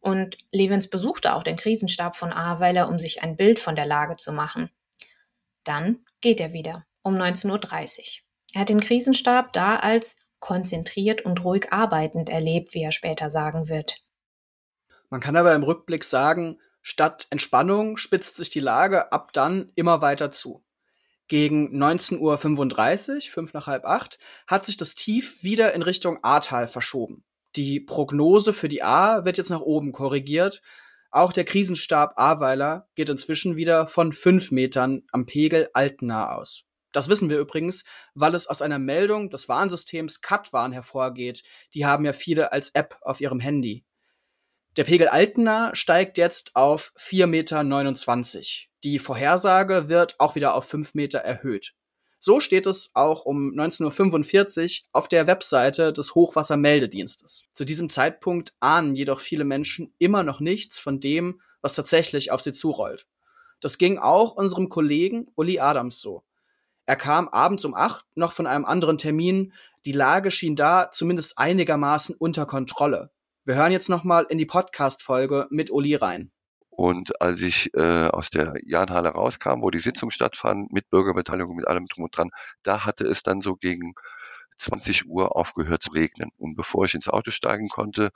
Und 0.00 0.38
Levens 0.50 0.88
besuchte 0.88 1.34
auch 1.34 1.42
den 1.42 1.56
Krisenstab 1.56 2.16
von 2.16 2.32
Ahrweiler, 2.32 2.88
um 2.88 2.98
sich 2.98 3.22
ein 3.22 3.36
Bild 3.36 3.58
von 3.58 3.76
der 3.76 3.86
Lage 3.86 4.16
zu 4.16 4.32
machen. 4.32 4.70
Dann 5.64 5.98
geht 6.20 6.40
er 6.40 6.52
wieder 6.52 6.86
um 7.02 7.16
19.30 7.16 7.50
Uhr. 7.50 8.04
Er 8.54 8.60
hat 8.62 8.68
den 8.68 8.80
Krisenstab 8.80 9.52
da 9.52 9.76
als 9.76 10.16
konzentriert 10.38 11.22
und 11.22 11.44
ruhig 11.44 11.72
arbeitend 11.72 12.28
erlebt, 12.28 12.72
wie 12.72 12.82
er 12.82 12.92
später 12.92 13.30
sagen 13.30 13.68
wird. 13.68 13.96
Man 15.10 15.20
kann 15.20 15.36
aber 15.36 15.54
im 15.54 15.62
Rückblick 15.62 16.04
sagen, 16.04 16.60
statt 16.82 17.26
Entspannung 17.30 17.96
spitzt 17.96 18.36
sich 18.36 18.50
die 18.50 18.60
Lage 18.60 19.12
ab 19.12 19.32
dann 19.32 19.72
immer 19.74 20.02
weiter 20.02 20.30
zu. 20.30 20.62
Gegen 21.28 21.82
19.35 21.82 22.18
Uhr, 22.20 23.20
fünf 23.32 23.52
nach 23.52 23.66
halb 23.66 23.84
acht, 23.84 24.18
hat 24.46 24.64
sich 24.64 24.76
das 24.76 24.94
Tief 24.94 25.42
wieder 25.42 25.74
in 25.74 25.82
Richtung 25.82 26.22
Ahrtal 26.22 26.68
verschoben. 26.68 27.24
Die 27.56 27.80
Prognose 27.80 28.52
für 28.52 28.68
die 28.68 28.82
A 28.82 29.24
wird 29.24 29.38
jetzt 29.38 29.50
nach 29.50 29.60
oben 29.60 29.92
korrigiert. 29.92 30.62
Auch 31.10 31.32
der 31.32 31.44
Krisenstab 31.44 32.14
Ahrweiler 32.16 32.88
geht 32.94 33.08
inzwischen 33.08 33.56
wieder 33.56 33.86
von 33.86 34.12
fünf 34.12 34.50
Metern 34.50 35.02
am 35.10 35.26
Pegel 35.26 35.70
Altena 35.72 36.36
aus. 36.36 36.64
Das 36.92 37.08
wissen 37.08 37.28
wir 37.28 37.38
übrigens, 37.38 37.84
weil 38.14 38.34
es 38.34 38.46
aus 38.46 38.62
einer 38.62 38.78
Meldung 38.78 39.30
des 39.30 39.48
Warnsystems 39.48 40.20
Katwarn 40.20 40.72
hervorgeht. 40.72 41.42
Die 41.74 41.86
haben 41.86 42.04
ja 42.04 42.12
viele 42.12 42.52
als 42.52 42.70
App 42.70 42.98
auf 43.02 43.20
ihrem 43.20 43.40
Handy. 43.40 43.84
Der 44.76 44.84
Pegel 44.84 45.08
Altena 45.08 45.74
steigt 45.74 46.18
jetzt 46.18 46.54
auf 46.54 46.92
4,29 46.98 47.26
Meter. 47.26 48.68
Die 48.86 49.00
Vorhersage 49.00 49.88
wird 49.88 50.14
auch 50.20 50.36
wieder 50.36 50.54
auf 50.54 50.66
5 50.66 50.94
Meter 50.94 51.18
erhöht. 51.18 51.74
So 52.20 52.38
steht 52.38 52.66
es 52.66 52.92
auch 52.94 53.24
um 53.24 53.52
19.45 53.52 54.82
Uhr 54.82 54.86
auf 54.92 55.08
der 55.08 55.26
Webseite 55.26 55.92
des 55.92 56.14
Hochwassermeldedienstes. 56.14 57.46
Zu 57.52 57.64
diesem 57.64 57.90
Zeitpunkt 57.90 58.54
ahnen 58.60 58.94
jedoch 58.94 59.18
viele 59.18 59.42
Menschen 59.42 59.92
immer 59.98 60.22
noch 60.22 60.38
nichts 60.38 60.78
von 60.78 61.00
dem, 61.00 61.40
was 61.62 61.72
tatsächlich 61.72 62.30
auf 62.30 62.42
sie 62.42 62.52
zurollt. 62.52 63.08
Das 63.60 63.76
ging 63.76 63.98
auch 63.98 64.36
unserem 64.36 64.68
Kollegen 64.68 65.32
Uli 65.34 65.58
Adams 65.58 66.00
so. 66.00 66.22
Er 66.84 66.94
kam 66.94 67.26
abends 67.26 67.64
um 67.64 67.74
8 67.74 68.06
noch 68.14 68.30
von 68.30 68.46
einem 68.46 68.64
anderen 68.64 68.98
Termin. 68.98 69.52
Die 69.84 69.90
Lage 69.90 70.30
schien 70.30 70.54
da 70.54 70.92
zumindest 70.92 71.38
einigermaßen 71.38 72.14
unter 72.14 72.46
Kontrolle. 72.46 73.10
Wir 73.44 73.56
hören 73.56 73.72
jetzt 73.72 73.88
nochmal 73.88 74.26
in 74.28 74.38
die 74.38 74.46
Podcast-Folge 74.46 75.48
mit 75.50 75.72
Uli 75.72 75.96
rein. 75.96 76.30
Und 76.76 77.22
als 77.22 77.40
ich 77.40 77.72
äh, 77.74 78.08
aus 78.08 78.28
der 78.28 78.52
Jahnhalle 78.66 79.08
rauskam, 79.08 79.62
wo 79.62 79.70
die 79.70 79.80
Sitzung 79.80 80.10
stattfand, 80.10 80.72
mit 80.72 80.90
Bürgerbeteiligung, 80.90 81.56
mit 81.56 81.66
allem 81.66 81.86
drum 81.86 82.04
und 82.04 82.16
dran, 82.16 82.30
da 82.62 82.84
hatte 82.84 83.04
es 83.04 83.22
dann 83.22 83.40
so 83.40 83.56
gegen 83.56 83.94
20 84.58 85.06
Uhr 85.06 85.34
aufgehört 85.34 85.82
zu 85.82 85.92
regnen. 85.92 86.30
Und 86.36 86.54
bevor 86.54 86.84
ich 86.84 86.94
ins 86.94 87.08
Auto 87.08 87.30
steigen 87.30 87.70
konnte, 87.70 88.10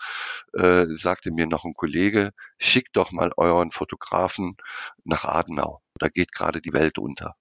äh, 0.53 0.85
sagte 0.89 1.31
mir 1.31 1.47
noch 1.47 1.65
ein 1.65 1.73
Kollege, 1.73 2.33
schickt 2.59 2.97
doch 2.97 3.13
mal 3.13 3.33
euren 3.39 3.71
Fotografen 3.71 4.57
nach 5.05 5.25
Adenau. 5.25 5.81
Da 5.99 6.09
geht 6.09 6.33
gerade 6.33 6.61
die 6.61 6.75
Welt 6.75 6.99
unter. 6.99 7.37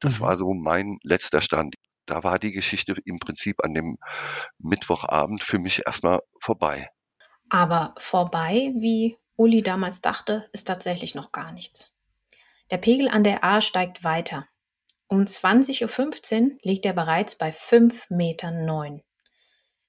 Das 0.00 0.18
mhm. 0.18 0.24
war 0.24 0.36
so 0.36 0.52
mein 0.52 0.98
letzter 1.02 1.40
Stand. 1.40 1.76
Da 2.04 2.24
war 2.24 2.38
die 2.38 2.52
Geschichte 2.52 2.94
im 3.06 3.18
Prinzip 3.18 3.64
an 3.64 3.72
dem 3.72 3.96
Mittwochabend 4.58 5.42
für 5.42 5.58
mich 5.58 5.86
erstmal 5.86 6.20
vorbei. 6.42 6.90
Aber 7.48 7.94
vorbei, 7.96 8.72
wie 8.76 9.16
Uli 9.38 9.62
damals 9.62 10.00
dachte, 10.00 10.48
ist 10.52 10.66
tatsächlich 10.66 11.14
noch 11.14 11.30
gar 11.30 11.52
nichts. 11.52 11.92
Der 12.72 12.76
Pegel 12.78 13.08
an 13.08 13.22
der 13.22 13.44
A 13.44 13.60
steigt 13.60 14.02
weiter. 14.02 14.48
Um 15.06 15.20
20.15 15.22 16.42
Uhr 16.42 16.58
liegt 16.62 16.84
er 16.84 16.92
bereits 16.92 17.38
bei 17.38 17.50
5,9 17.50 18.14
Metern. 18.14 19.02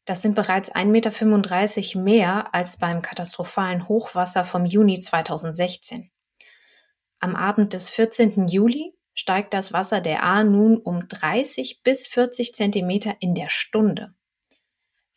Das 0.05 0.21
sind 0.21 0.35
bereits 0.35 0.71
1,35 0.71 0.85
Meter 1.97 1.99
mehr 1.99 2.53
als 2.53 2.77
beim 2.77 3.01
katastrophalen 3.01 3.87
Hochwasser 3.87 4.45
vom 4.45 4.65
Juni 4.65 4.99
2016. 4.99 6.11
Am 7.19 7.35
Abend 7.35 7.73
des 7.73 7.89
14. 7.89 8.47
Juli 8.47 8.95
steigt 9.15 9.55
das 9.55 9.73
Wasser 9.73 9.99
der 9.99 10.23
A 10.23 10.43
nun 10.43 10.77
um 10.77 11.07
30 11.07 11.81
bis 11.83 12.05
40 12.05 12.53
Zentimeter 12.53 13.15
in 13.19 13.33
der 13.33 13.49
Stunde. 13.49 14.13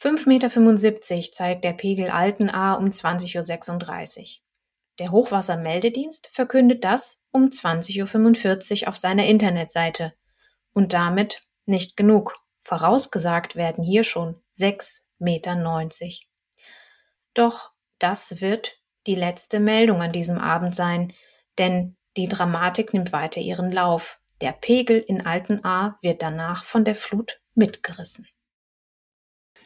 5,75 0.02 0.26
Meter 0.26 1.30
zeigt 1.30 1.62
der 1.62 1.75
Pegel 1.75 2.11
Altenahr 2.11 2.78
um 2.78 2.87
20.36 2.87 4.18
Uhr. 4.18 4.26
Der 4.99 5.12
Hochwassermeldedienst 5.12 6.28
verkündet 6.32 6.82
das 6.82 7.23
um 7.30 7.44
20.45 7.44 8.82
Uhr 8.82 8.88
auf 8.88 8.99
seiner 8.99 9.26
Internetseite. 9.26 10.12
Und 10.73 10.92
damit 10.92 11.42
nicht 11.66 11.97
genug. 11.97 12.37
Vorausgesagt 12.62 13.54
werden 13.54 13.85
hier 13.85 14.02
schon 14.02 14.42
6,90 14.56 15.02
Meter. 15.21 15.56
Doch 17.35 17.71
das 18.00 18.40
wird 18.40 18.73
die 19.06 19.14
letzte 19.14 19.61
Meldung 19.61 20.02
an 20.02 20.11
diesem 20.11 20.38
Abend 20.38 20.75
sein, 20.75 21.12
denn 21.59 21.97
die 22.16 22.26
Dramatik 22.26 22.92
nimmt 22.92 23.12
weiter 23.12 23.40
ihren 23.40 23.71
Lauf. 23.71 24.18
Der 24.40 24.50
Pegel 24.50 24.99
in 24.99 25.25
Altenahr 25.25 25.99
wird 26.02 26.23
danach 26.23 26.64
von 26.64 26.85
der 26.85 26.97
Flut 26.97 27.40
mitgerissen. 27.54 28.26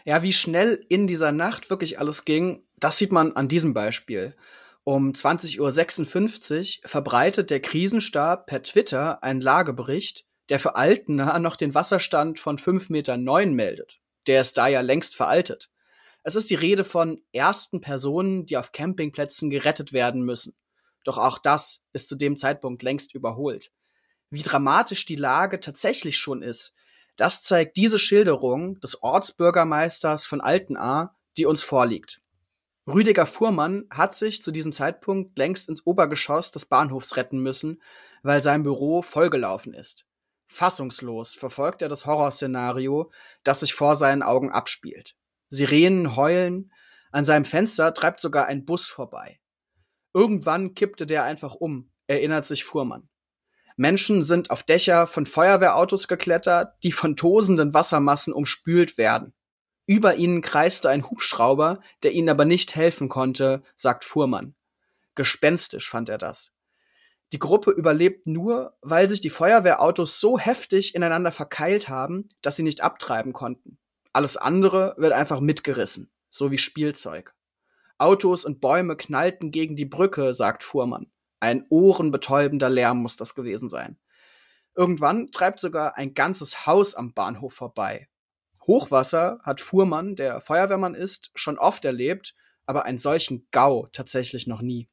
Ja, 0.06 0.22
wie 0.22 0.32
schnell 0.32 0.86
in 0.88 1.08
dieser 1.08 1.32
Nacht 1.32 1.68
wirklich 1.68 1.98
alles 1.98 2.24
ging, 2.24 2.64
das 2.76 2.96
sieht 2.96 3.10
man 3.10 3.32
an 3.32 3.48
diesem 3.48 3.74
Beispiel. 3.74 4.36
Um 4.84 5.10
20.56 5.10 6.78
Uhr 6.78 6.88
verbreitet 6.88 7.50
der 7.50 7.58
Krisenstab 7.58 8.46
per 8.46 8.62
Twitter 8.62 9.24
einen 9.24 9.40
Lagebericht, 9.40 10.24
der 10.48 10.60
für 10.60 10.76
Altena 10.76 11.40
noch 11.40 11.56
den 11.56 11.74
Wasserstand 11.74 12.38
von 12.38 12.56
5,9 12.56 12.92
Meter 12.92 13.16
meldet. 13.46 13.98
Der 14.28 14.42
ist 14.42 14.56
da 14.56 14.68
ja 14.68 14.80
längst 14.80 15.16
veraltet. 15.16 15.70
Es 16.22 16.36
ist 16.36 16.50
die 16.50 16.54
Rede 16.54 16.84
von 16.84 17.20
ersten 17.32 17.80
Personen, 17.80 18.46
die 18.46 18.58
auf 18.58 18.70
Campingplätzen 18.70 19.50
gerettet 19.50 19.92
werden 19.92 20.24
müssen. 20.24 20.54
Doch 21.02 21.18
auch 21.18 21.40
das 21.40 21.82
ist 21.92 22.08
zu 22.08 22.14
dem 22.14 22.36
Zeitpunkt 22.36 22.84
längst 22.84 23.12
überholt. 23.12 23.72
Wie 24.30 24.42
dramatisch 24.42 25.04
die 25.04 25.16
Lage 25.16 25.58
tatsächlich 25.58 26.16
schon 26.16 26.42
ist, 26.42 26.74
das 27.16 27.42
zeigt 27.42 27.76
diese 27.76 27.98
Schilderung 27.98 28.78
des 28.80 29.02
Ortsbürgermeisters 29.02 30.26
von 30.26 30.40
Altenahr, 30.40 31.16
die 31.36 31.46
uns 31.46 31.62
vorliegt. 31.62 32.20
Rüdiger 32.86 33.26
Fuhrmann 33.26 33.86
hat 33.90 34.14
sich 34.14 34.42
zu 34.42 34.52
diesem 34.52 34.72
Zeitpunkt 34.72 35.36
längst 35.36 35.68
ins 35.68 35.84
Obergeschoss 35.84 36.52
des 36.52 36.66
Bahnhofs 36.66 37.16
retten 37.16 37.40
müssen, 37.40 37.82
weil 38.22 38.42
sein 38.42 38.62
Büro 38.62 39.02
vollgelaufen 39.02 39.74
ist. 39.74 40.06
Fassungslos 40.46 41.34
verfolgt 41.34 41.82
er 41.82 41.88
das 41.88 42.06
Horrorszenario, 42.06 43.10
das 43.42 43.60
sich 43.60 43.74
vor 43.74 43.96
seinen 43.96 44.22
Augen 44.22 44.52
abspielt. 44.52 45.16
Sirenen 45.48 46.14
heulen, 46.14 46.72
an 47.10 47.24
seinem 47.24 47.44
Fenster 47.44 47.92
treibt 47.92 48.20
sogar 48.20 48.46
ein 48.46 48.64
Bus 48.64 48.86
vorbei. 48.86 49.40
Irgendwann 50.14 50.74
kippte 50.74 51.06
der 51.06 51.24
einfach 51.24 51.54
um, 51.54 51.90
erinnert 52.06 52.46
sich 52.46 52.64
Fuhrmann. 52.64 53.08
Menschen 53.76 54.22
sind 54.22 54.50
auf 54.50 54.62
Dächer 54.62 55.06
von 55.06 55.26
Feuerwehrautos 55.26 56.08
geklettert, 56.08 56.74
die 56.82 56.92
von 56.92 57.14
tosenden 57.16 57.74
Wassermassen 57.74 58.32
umspült 58.32 58.98
werden. 58.98 59.34
Über 59.86 60.16
ihnen 60.16 60.42
kreiste 60.42 60.88
ein 60.88 61.08
Hubschrauber, 61.08 61.80
der 62.02 62.12
ihnen 62.12 62.28
aber 62.28 62.44
nicht 62.44 62.74
helfen 62.74 63.08
konnte, 63.08 63.62
sagt 63.76 64.04
Fuhrmann. 64.04 64.54
Gespenstisch 65.14 65.88
fand 65.88 66.08
er 66.08 66.18
das. 66.18 66.52
Die 67.32 67.38
Gruppe 67.38 67.70
überlebt 67.70 68.26
nur, 68.26 68.76
weil 68.82 69.08
sich 69.08 69.20
die 69.20 69.30
Feuerwehrautos 69.30 70.20
so 70.20 70.38
heftig 70.38 70.94
ineinander 70.94 71.32
verkeilt 71.32 71.88
haben, 71.88 72.28
dass 72.40 72.56
sie 72.56 72.62
nicht 72.62 72.82
abtreiben 72.82 73.32
konnten. 73.32 73.78
Alles 74.12 74.36
andere 74.36 74.94
wird 74.96 75.12
einfach 75.12 75.40
mitgerissen, 75.40 76.10
so 76.30 76.50
wie 76.50 76.58
Spielzeug. 76.58 77.34
Autos 77.98 78.44
und 78.44 78.60
Bäume 78.60 78.96
knallten 78.96 79.50
gegen 79.50 79.76
die 79.76 79.86
Brücke, 79.86 80.34
sagt 80.34 80.64
Fuhrmann. 80.64 81.10
Ein 81.40 81.66
ohrenbetäubender 81.68 82.70
Lärm 82.70 83.02
muss 83.02 83.16
das 83.16 83.34
gewesen 83.34 83.68
sein. 83.68 83.98
Irgendwann 84.74 85.30
treibt 85.30 85.60
sogar 85.60 85.96
ein 85.96 86.14
ganzes 86.14 86.66
Haus 86.66 86.94
am 86.94 87.14
Bahnhof 87.14 87.54
vorbei. 87.54 88.08
Hochwasser 88.66 89.40
hat 89.42 89.60
Fuhrmann, 89.60 90.16
der 90.16 90.40
Feuerwehrmann 90.40 90.94
ist, 90.94 91.30
schon 91.34 91.58
oft 91.58 91.84
erlebt, 91.84 92.34
aber 92.66 92.84
einen 92.84 92.98
solchen 92.98 93.46
Gau 93.52 93.86
tatsächlich 93.92 94.46
noch 94.46 94.60
nie. 94.60 94.88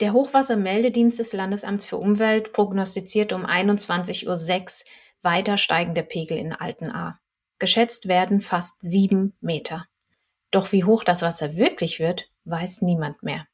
Der 0.00 0.12
Hochwassermeldedienst 0.12 1.18
des 1.18 1.32
Landesamts 1.32 1.84
für 1.84 1.96
Umwelt 1.96 2.52
prognostiziert 2.52 3.32
um 3.32 3.46
21.06 3.46 4.26
Uhr 4.26 4.90
weiter 5.22 5.56
steigende 5.56 6.02
Pegel 6.02 6.36
in 6.36 6.52
Altenahr. 6.52 7.20
Geschätzt 7.58 8.08
werden 8.08 8.40
fast 8.40 8.74
sieben 8.80 9.36
Meter. 9.40 9.86
Doch 10.50 10.72
wie 10.72 10.84
hoch 10.84 11.04
das 11.04 11.22
Wasser 11.22 11.56
wirklich 11.56 11.98
wird, 11.98 12.28
weiß 12.44 12.82
niemand 12.82 13.22
mehr. 13.22 13.46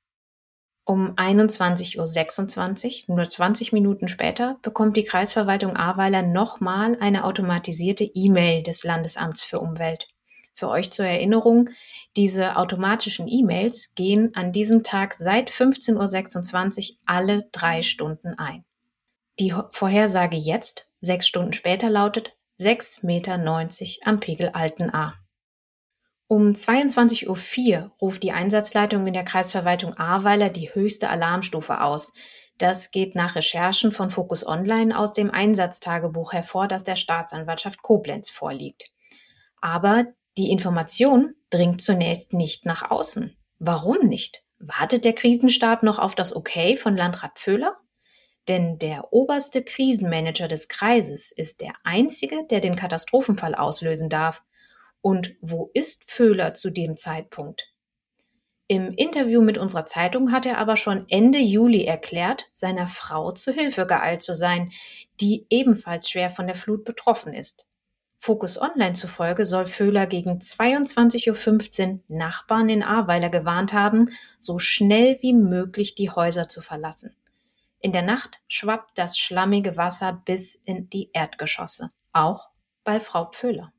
Um 0.90 1.14
21.26 1.14 3.09
Uhr, 3.09 3.14
nur 3.14 3.30
20 3.30 3.73
Minuten 3.73 4.09
später, 4.09 4.59
bekommt 4.62 4.97
die 4.97 5.04
Kreisverwaltung 5.04 5.76
Ahrweiler 5.76 6.23
nochmal 6.23 6.99
eine 6.99 7.23
automatisierte 7.23 8.02
E-Mail 8.02 8.64
des 8.64 8.82
Landesamts 8.82 9.44
für 9.44 9.61
Umwelt. 9.61 10.09
Für 10.52 10.68
euch 10.68 10.90
zur 10.90 11.06
Erinnerung, 11.06 11.68
diese 12.16 12.56
automatischen 12.56 13.28
E-Mails 13.28 13.94
gehen 13.94 14.35
an 14.35 14.50
diesem 14.50 14.82
Tag 14.82 15.14
seit 15.14 15.49
15.26 15.49 16.90
Uhr 16.90 16.97
alle 17.06 17.49
drei 17.52 17.85
Stunden 17.85 18.37
ein. 18.37 18.64
Die 19.38 19.54
Vorhersage 19.70 20.38
jetzt, 20.38 20.88
sechs 21.00 21.28
Stunden 21.28 21.52
später, 21.52 21.88
lautet 21.88 22.32
6,90 22.59 23.06
Meter 23.06 23.38
am 24.09 24.18
Pegel 24.18 24.49
Altenahr. 24.49 25.14
Um 26.30 26.52
22.04 26.52 27.26
Uhr 27.26 27.90
ruft 28.00 28.22
die 28.22 28.30
Einsatzleitung 28.30 29.04
in 29.04 29.14
der 29.14 29.25
Kreisverwaltung 29.25 29.94
Ahrweiler 29.94 30.49
die 30.49 30.72
höchste 30.72 31.10
Alarmstufe 31.10 31.80
aus. 31.80 32.14
Das 32.56 32.92
geht 32.92 33.16
nach 33.16 33.34
Recherchen 33.34 33.90
von 33.90 34.10
Focus 34.10 34.46
Online 34.46 34.96
aus 34.96 35.12
dem 35.12 35.32
Einsatztagebuch 35.32 36.32
hervor, 36.32 36.68
das 36.68 36.84
der 36.84 36.94
Staatsanwaltschaft 36.94 37.82
Koblenz 37.82 38.30
vorliegt. 38.30 38.92
Aber 39.60 40.04
Die 40.38 40.52
Information 40.52 41.34
dringt 41.50 41.82
zunächst 41.82 42.32
nicht 42.32 42.64
nach 42.64 42.92
außen. 42.92 43.37
Warum 43.58 44.06
nicht? 44.06 44.44
Wartet 44.60 45.04
der 45.04 45.14
Krisenstab 45.14 45.82
noch 45.82 45.99
auf 45.99 46.14
das 46.14 46.34
Okay 46.34 46.76
von 46.76 46.96
Landrat 46.96 47.40
Pföhler? 47.40 47.76
Denn 48.46 48.78
der 48.78 49.12
oberste 49.12 49.64
Krisenmanager 49.64 50.46
des 50.46 50.68
Kreises 50.68 51.32
ist 51.32 51.60
der 51.60 51.72
einzige, 51.82 52.46
der 52.49 52.60
den 52.60 52.76
Katastrophenfall 52.76 53.56
auslösen 53.56 54.08
darf. 54.08 54.44
Und 55.02 55.35
wo 55.40 55.71
ist 55.75 56.04
Pföhler 56.04 56.54
zu 56.54 56.71
dem 56.71 56.97
Zeitpunkt? 56.97 57.71
Im 58.71 58.92
Interview 58.92 59.42
mit 59.42 59.59
unserer 59.59 59.85
Zeitung 59.85 60.30
hat 60.30 60.47
er 60.47 60.59
aber 60.59 60.76
schon 60.76 61.04
Ende 61.09 61.40
Juli 61.40 61.85
erklärt, 61.85 62.50
seiner 62.52 62.87
Frau 62.87 63.33
zu 63.33 63.50
Hilfe 63.50 63.85
geeilt 63.85 64.23
zu 64.23 64.37
sein, 64.37 64.71
die 65.21 65.45
ebenfalls 65.50 66.09
schwer 66.09 66.30
von 66.30 66.47
der 66.47 66.54
Flut 66.54 66.85
betroffen 66.85 67.35
ist. 67.35 67.66
Focus 68.16 68.61
Online 68.61 68.92
zufolge 68.92 69.45
soll 69.45 69.66
Föhler 69.66 70.07
gegen 70.07 70.38
22.15 70.38 71.92
Uhr 71.95 72.00
Nachbarn 72.07 72.69
in 72.69 72.85
Ahrweiler 72.85 73.30
gewarnt 73.30 73.73
haben, 73.73 74.11
so 74.38 74.61
schnell 74.61 75.19
wie 75.21 75.33
möglich 75.33 75.97
die 75.97 76.11
Häuser 76.11 76.49
zu 76.49 76.61
verlassen. 76.61 77.16
In 77.80 77.90
der 77.90 78.02
Nacht 78.02 78.40
schwappt 78.47 78.97
das 78.97 79.19
schlammige 79.19 79.76
Wasser 79.76 80.23
bis 80.25 80.54
in 80.54 80.88
die 80.90 81.11
Erdgeschosse, 81.12 81.88
auch 82.12 82.50
bei 82.85 83.00
Frau 83.00 83.25
Pföhler 83.25 83.73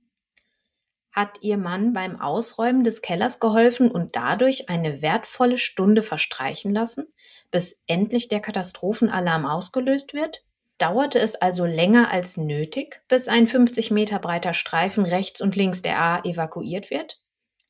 hat 1.12 1.40
ihr 1.42 1.58
Mann 1.58 1.94
beim 1.94 2.20
Ausräumen 2.22 2.84
des 2.84 3.02
Kellers 3.02 3.40
geholfen 3.40 3.92
und 3.92 4.16
dadurch 4.16 4.70
eine 4.70 5.02
wertvolle 5.02 5.58
Stunde 5.58 6.04
verstreichen 6.04 6.74
lassen, 6.74 7.14
bis 7.52 7.82
endlich 7.88 8.30
der 8.30 8.40
Katastrophenalarm 8.40 9.46
ausgelöst 9.46 10.14
wird? 10.14 10.44
Dauerte 10.78 11.20
es 11.20 11.36
also 11.36 11.66
länger 11.66 12.12
als 12.12 12.38
nötig, 12.38 13.04
bis 13.08 13.28
ein 13.28 13.46
50 13.46 13.92
Meter 13.92 14.20
breiter 14.20 14.54
Streifen 14.54 15.06
rechts 15.06 15.42
und 15.42 15.56
links 15.56 15.82
der 15.82 16.00
A 16.00 16.24
evakuiert 16.24 16.90
wird? 16.90 17.22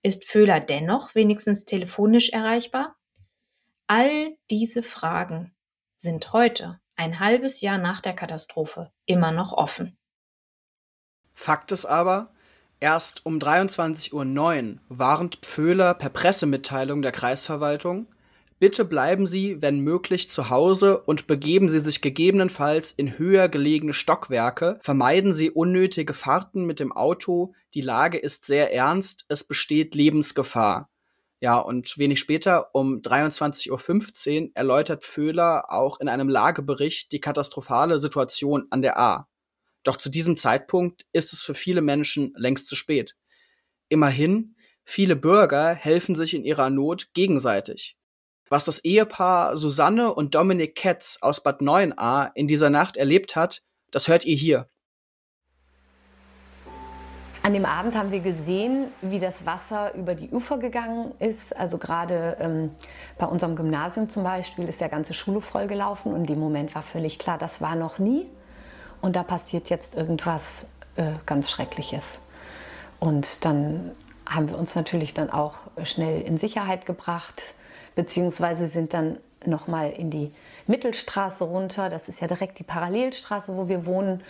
Ist 0.03 0.25
Föhler 0.25 0.59
dennoch 0.59 1.13
wenigstens 1.13 1.65
telefonisch 1.65 2.29
erreichbar? 2.29 2.95
All 3.87 4.37
diese 4.49 4.83
Fragen 4.83 5.53
sind 5.97 6.31
heute, 6.31 6.79
ein 6.95 7.19
halbes 7.19 7.61
Jahr 7.61 7.77
nach 7.77 8.01
der 8.01 8.13
Katastrophe, 8.13 8.91
immer 9.05 9.31
noch 9.31 9.51
offen. 9.51 9.97
Fakt 11.33 11.71
ist 11.71 11.85
aber, 11.85 12.33
Erst 12.83 13.27
um 13.27 13.37
23.09 13.37 14.11
Uhr 14.11 14.79
warnt 14.89 15.35
Pföhler 15.43 15.93
per 15.93 16.09
Pressemitteilung 16.09 17.03
der 17.03 17.11
Kreisverwaltung, 17.11 18.07
bitte 18.57 18.85
bleiben 18.85 19.27
Sie, 19.27 19.61
wenn 19.61 19.81
möglich, 19.81 20.29
zu 20.29 20.49
Hause 20.49 20.97
und 20.97 21.27
begeben 21.27 21.69
Sie 21.69 21.79
sich 21.79 22.01
gegebenenfalls 22.01 22.91
in 22.91 23.19
höher 23.19 23.49
gelegene 23.49 23.93
Stockwerke, 23.93 24.79
vermeiden 24.81 25.31
Sie 25.31 25.51
unnötige 25.51 26.15
Fahrten 26.15 26.65
mit 26.65 26.79
dem 26.79 26.91
Auto, 26.91 27.53
die 27.75 27.81
Lage 27.81 28.17
ist 28.17 28.45
sehr 28.45 28.73
ernst, 28.73 29.25
es 29.29 29.43
besteht 29.43 29.93
Lebensgefahr. 29.93 30.89
Ja, 31.39 31.59
und 31.59 31.99
wenig 31.99 32.19
später, 32.19 32.73
um 32.73 33.01
23.15 33.01 34.41
Uhr, 34.41 34.49
erläutert 34.55 35.03
Pföhler 35.03 35.71
auch 35.71 35.99
in 35.99 36.09
einem 36.09 36.29
Lagebericht 36.29 37.11
die 37.11 37.21
katastrophale 37.21 37.99
Situation 37.99 38.65
an 38.71 38.81
der 38.81 38.99
A. 38.99 39.27
Doch 39.83 39.97
zu 39.97 40.09
diesem 40.09 40.37
Zeitpunkt 40.37 41.05
ist 41.11 41.33
es 41.33 41.41
für 41.41 41.53
viele 41.53 41.81
Menschen 41.81 42.33
längst 42.35 42.67
zu 42.67 42.75
spät. 42.75 43.15
Immerhin, 43.89 44.55
viele 44.83 45.15
Bürger 45.15 45.73
helfen 45.73 46.15
sich 46.15 46.33
in 46.33 46.43
ihrer 46.43 46.69
Not 46.69 47.13
gegenseitig. 47.13 47.97
Was 48.49 48.65
das 48.65 48.79
Ehepaar 48.79 49.55
Susanne 49.55 50.13
und 50.13 50.35
Dominik 50.35 50.75
Ketz 50.75 51.17
aus 51.21 51.41
Bad 51.41 51.61
9a 51.61 52.31
in 52.35 52.47
dieser 52.47 52.69
Nacht 52.69 52.97
erlebt 52.97 53.35
hat, 53.35 53.63
das 53.91 54.07
hört 54.07 54.25
ihr 54.25 54.35
hier. 54.35 54.67
An 57.43 57.53
dem 57.53 57.65
Abend 57.65 57.95
haben 57.95 58.11
wir 58.11 58.19
gesehen, 58.19 58.89
wie 59.01 59.19
das 59.19 59.47
Wasser 59.47 59.95
über 59.95 60.13
die 60.13 60.29
Ufer 60.29 60.59
gegangen 60.59 61.13
ist. 61.17 61.55
Also 61.55 61.79
gerade 61.79 62.37
ähm, 62.39 62.69
bei 63.17 63.25
unserem 63.25 63.55
Gymnasium 63.55 64.09
zum 64.09 64.23
Beispiel 64.23 64.69
ist 64.69 64.79
der 64.79 64.89
ganze 64.89 65.15
Schule 65.15 65.41
vollgelaufen 65.41 66.13
und 66.13 66.21
in 66.21 66.25
dem 66.27 66.39
Moment 66.39 66.75
war 66.75 66.83
völlig 66.83 67.17
klar, 67.17 67.39
das 67.39 67.59
war 67.59 67.75
noch 67.75 67.97
nie 67.97 68.27
und 69.01 69.15
da 69.15 69.23
passiert 69.23 69.69
jetzt 69.69 69.95
irgendwas 69.95 70.67
äh, 70.95 71.13
ganz 71.25 71.49
Schreckliches. 71.49 72.21
Und 72.99 73.45
dann 73.45 73.91
haben 74.27 74.49
wir 74.49 74.57
uns 74.57 74.75
natürlich 74.75 75.13
dann 75.13 75.29
auch 75.29 75.55
schnell 75.83 76.21
in 76.21 76.37
Sicherheit 76.37 76.85
gebracht, 76.85 77.53
beziehungsweise 77.95 78.67
sind 78.67 78.93
dann 78.93 79.17
nochmal 79.45 79.91
in 79.91 80.11
die 80.11 80.31
Mittelstraße 80.67 81.43
runter. 81.43 81.89
Das 81.89 82.07
ist 82.07 82.21
ja 82.21 82.27
direkt 82.27 82.59
die 82.59 82.63
Parallelstraße, 82.63 83.55
wo 83.55 83.67
wir 83.67 83.85
wohnen, 83.85 84.21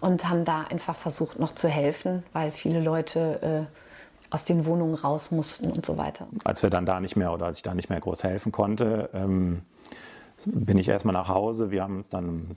und 0.00 0.28
haben 0.28 0.44
da 0.44 0.62
einfach 0.62 0.96
versucht, 0.96 1.38
noch 1.38 1.54
zu 1.54 1.68
helfen, 1.68 2.24
weil 2.32 2.50
viele 2.50 2.80
Leute 2.80 3.66
äh, 3.70 4.34
aus 4.34 4.44
den 4.44 4.66
Wohnungen 4.66 4.94
raus 4.94 5.30
mussten 5.30 5.70
und 5.70 5.86
so 5.86 5.96
weiter. 5.96 6.26
Als 6.44 6.62
wir 6.62 6.70
dann 6.70 6.84
da 6.84 7.00
nicht 7.00 7.16
mehr 7.16 7.32
oder 7.32 7.46
als 7.46 7.58
ich 7.58 7.62
da 7.62 7.74
nicht 7.74 7.88
mehr 7.88 8.00
groß 8.00 8.24
helfen 8.24 8.50
konnte, 8.50 9.08
ähm, 9.14 9.62
bin 10.44 10.78
ich 10.78 10.88
erstmal 10.88 11.14
nach 11.14 11.28
Hause. 11.28 11.70
Wir 11.70 11.82
haben 11.82 11.98
uns 11.98 12.08
dann 12.08 12.56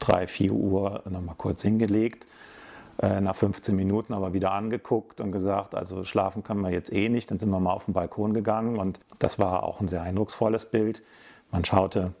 3, 0.00 0.26
4 0.26 0.52
Uhr 0.52 1.02
nochmal 1.08 1.34
kurz 1.36 1.62
hingelegt, 1.62 2.26
äh, 3.00 3.20
nach 3.20 3.36
15 3.36 3.74
Minuten 3.74 4.12
aber 4.12 4.32
wieder 4.32 4.52
angeguckt 4.52 5.20
und 5.20 5.32
gesagt, 5.32 5.74
also 5.74 6.04
schlafen 6.04 6.42
können 6.42 6.60
wir 6.60 6.70
jetzt 6.70 6.92
eh 6.92 7.08
nicht. 7.08 7.30
Dann 7.30 7.38
sind 7.38 7.50
wir 7.50 7.60
mal 7.60 7.72
auf 7.72 7.84
den 7.84 7.94
Balkon 7.94 8.34
gegangen 8.34 8.78
und 8.78 9.00
das 9.18 9.38
war 9.38 9.62
auch 9.62 9.80
ein 9.80 9.88
sehr 9.88 10.02
eindrucksvolles 10.02 10.66
Bild. 10.66 11.02
Man 11.50 11.64
schaute 11.64 12.12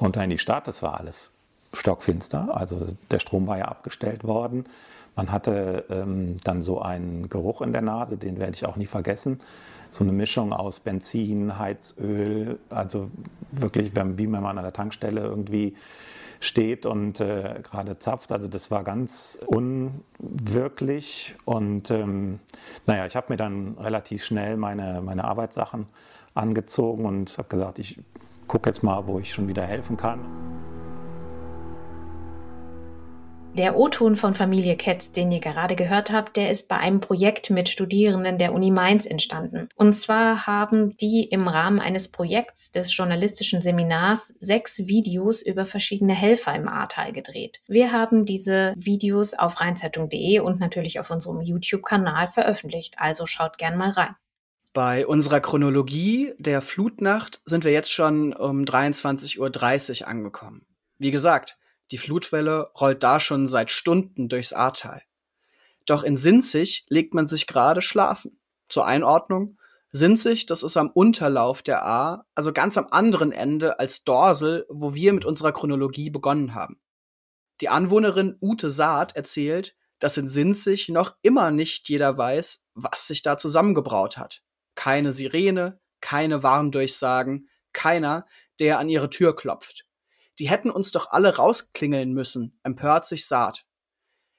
runter 0.00 0.22
in 0.24 0.30
die 0.30 0.38
Stadt, 0.38 0.66
das 0.66 0.82
war 0.82 0.98
alles 0.98 1.32
stockfinster, 1.74 2.54
also 2.54 2.88
der 3.10 3.18
Strom 3.18 3.46
war 3.46 3.58
ja 3.58 3.66
abgestellt 3.66 4.24
worden. 4.24 4.66
Man 5.14 5.30
hatte 5.30 5.84
ähm, 5.90 6.36
dann 6.44 6.62
so 6.62 6.80
einen 6.80 7.28
Geruch 7.28 7.60
in 7.60 7.72
der 7.72 7.82
Nase, 7.82 8.16
den 8.16 8.38
werde 8.38 8.54
ich 8.54 8.66
auch 8.66 8.76
nie 8.76 8.86
vergessen. 8.86 9.40
So 9.90 10.04
eine 10.04 10.12
Mischung 10.12 10.54
aus 10.54 10.80
Benzin, 10.80 11.58
Heizöl, 11.58 12.58
also 12.70 13.10
wirklich 13.50 13.94
wie 13.94 14.32
wenn 14.32 14.42
man 14.42 14.56
an 14.56 14.64
der 14.64 14.72
Tankstelle 14.72 15.20
irgendwie 15.20 15.76
steht 16.42 16.86
und 16.86 17.20
äh, 17.20 17.60
gerade 17.62 17.98
zapft. 17.98 18.32
Also 18.32 18.48
das 18.48 18.70
war 18.70 18.82
ganz 18.82 19.38
unwirklich. 19.46 21.36
Und 21.44 21.90
ähm, 21.92 22.40
naja, 22.86 23.06
ich 23.06 23.14
habe 23.14 23.26
mir 23.30 23.36
dann 23.36 23.76
relativ 23.78 24.24
schnell 24.24 24.56
meine, 24.56 25.00
meine 25.02 25.24
Arbeitssachen 25.24 25.86
angezogen 26.34 27.06
und 27.06 27.38
habe 27.38 27.48
gesagt, 27.48 27.78
ich 27.78 28.00
gucke 28.48 28.68
jetzt 28.68 28.82
mal, 28.82 29.06
wo 29.06 29.20
ich 29.20 29.32
schon 29.32 29.46
wieder 29.46 29.62
helfen 29.62 29.96
kann. 29.96 30.71
Der 33.54 33.76
O-Ton 33.76 34.16
von 34.16 34.32
Familie 34.34 34.76
Ketz, 34.76 35.12
den 35.12 35.30
ihr 35.30 35.40
gerade 35.40 35.76
gehört 35.76 36.10
habt, 36.10 36.38
der 36.38 36.50
ist 36.50 36.68
bei 36.68 36.78
einem 36.78 37.00
Projekt 37.00 37.50
mit 37.50 37.68
Studierenden 37.68 38.38
der 38.38 38.54
Uni 38.54 38.70
Mainz 38.70 39.04
entstanden. 39.04 39.68
Und 39.76 39.92
zwar 39.92 40.46
haben 40.46 40.96
die 40.96 41.24
im 41.24 41.46
Rahmen 41.48 41.78
eines 41.78 42.08
Projekts 42.10 42.72
des 42.72 42.96
journalistischen 42.96 43.60
Seminars 43.60 44.28
sechs 44.40 44.78
Videos 44.86 45.42
über 45.42 45.66
verschiedene 45.66 46.14
Helfer 46.14 46.54
im 46.54 46.66
Ahrtal 46.66 47.12
gedreht. 47.12 47.60
Wir 47.68 47.92
haben 47.92 48.24
diese 48.24 48.72
Videos 48.78 49.34
auf 49.34 49.60
rheinzeitung.de 49.60 50.40
und 50.40 50.58
natürlich 50.58 50.98
auf 50.98 51.10
unserem 51.10 51.42
YouTube-Kanal 51.42 52.28
veröffentlicht, 52.28 52.94
also 52.96 53.26
schaut 53.26 53.58
gern 53.58 53.76
mal 53.76 53.90
rein. 53.90 54.16
Bei 54.72 55.06
unserer 55.06 55.40
Chronologie 55.40 56.32
der 56.38 56.62
Flutnacht 56.62 57.42
sind 57.44 57.64
wir 57.64 57.72
jetzt 57.72 57.92
schon 57.92 58.32
um 58.32 58.62
23.30 58.62 60.00
Uhr 60.00 60.08
angekommen. 60.08 60.64
Wie 60.96 61.10
gesagt, 61.10 61.58
die 61.92 61.98
Flutwelle 61.98 62.70
rollt 62.80 63.02
da 63.02 63.20
schon 63.20 63.46
seit 63.46 63.70
Stunden 63.70 64.28
durchs 64.28 64.52
Ahrtal. 64.52 65.02
Doch 65.86 66.02
in 66.02 66.16
Sinzig 66.16 66.86
legt 66.88 67.14
man 67.14 67.26
sich 67.26 67.46
gerade 67.46 67.82
schlafen. 67.82 68.40
Zur 68.68 68.86
Einordnung, 68.86 69.58
Sinzig, 69.90 70.46
das 70.46 70.62
ist 70.62 70.78
am 70.78 70.90
Unterlauf 70.90 71.62
der 71.62 71.84
A, 71.84 72.24
also 72.34 72.52
ganz 72.54 72.78
am 72.78 72.86
anderen 72.90 73.30
Ende 73.30 73.78
als 73.78 74.04
Dorsel, 74.04 74.64
wo 74.70 74.94
wir 74.94 75.12
mit 75.12 75.26
unserer 75.26 75.52
Chronologie 75.52 76.08
begonnen 76.08 76.54
haben. 76.54 76.80
Die 77.60 77.68
Anwohnerin 77.68 78.38
Ute 78.40 78.70
Saat 78.70 79.14
erzählt, 79.14 79.76
dass 79.98 80.16
in 80.16 80.28
Sinzig 80.28 80.88
noch 80.88 81.14
immer 81.20 81.50
nicht 81.50 81.90
jeder 81.90 82.16
weiß, 82.16 82.62
was 82.74 83.06
sich 83.06 83.20
da 83.20 83.36
zusammengebraut 83.36 84.16
hat. 84.16 84.42
Keine 84.74 85.12
Sirene, 85.12 85.78
keine 86.00 86.42
Warndurchsagen, 86.42 87.50
keiner, 87.74 88.26
der 88.60 88.78
an 88.78 88.88
ihre 88.88 89.10
Tür 89.10 89.36
klopft. 89.36 89.84
Die 90.38 90.48
hätten 90.48 90.70
uns 90.70 90.90
doch 90.90 91.10
alle 91.10 91.36
rausklingeln 91.36 92.12
müssen, 92.12 92.58
empört 92.62 93.04
sich 93.04 93.26
Saat. 93.26 93.64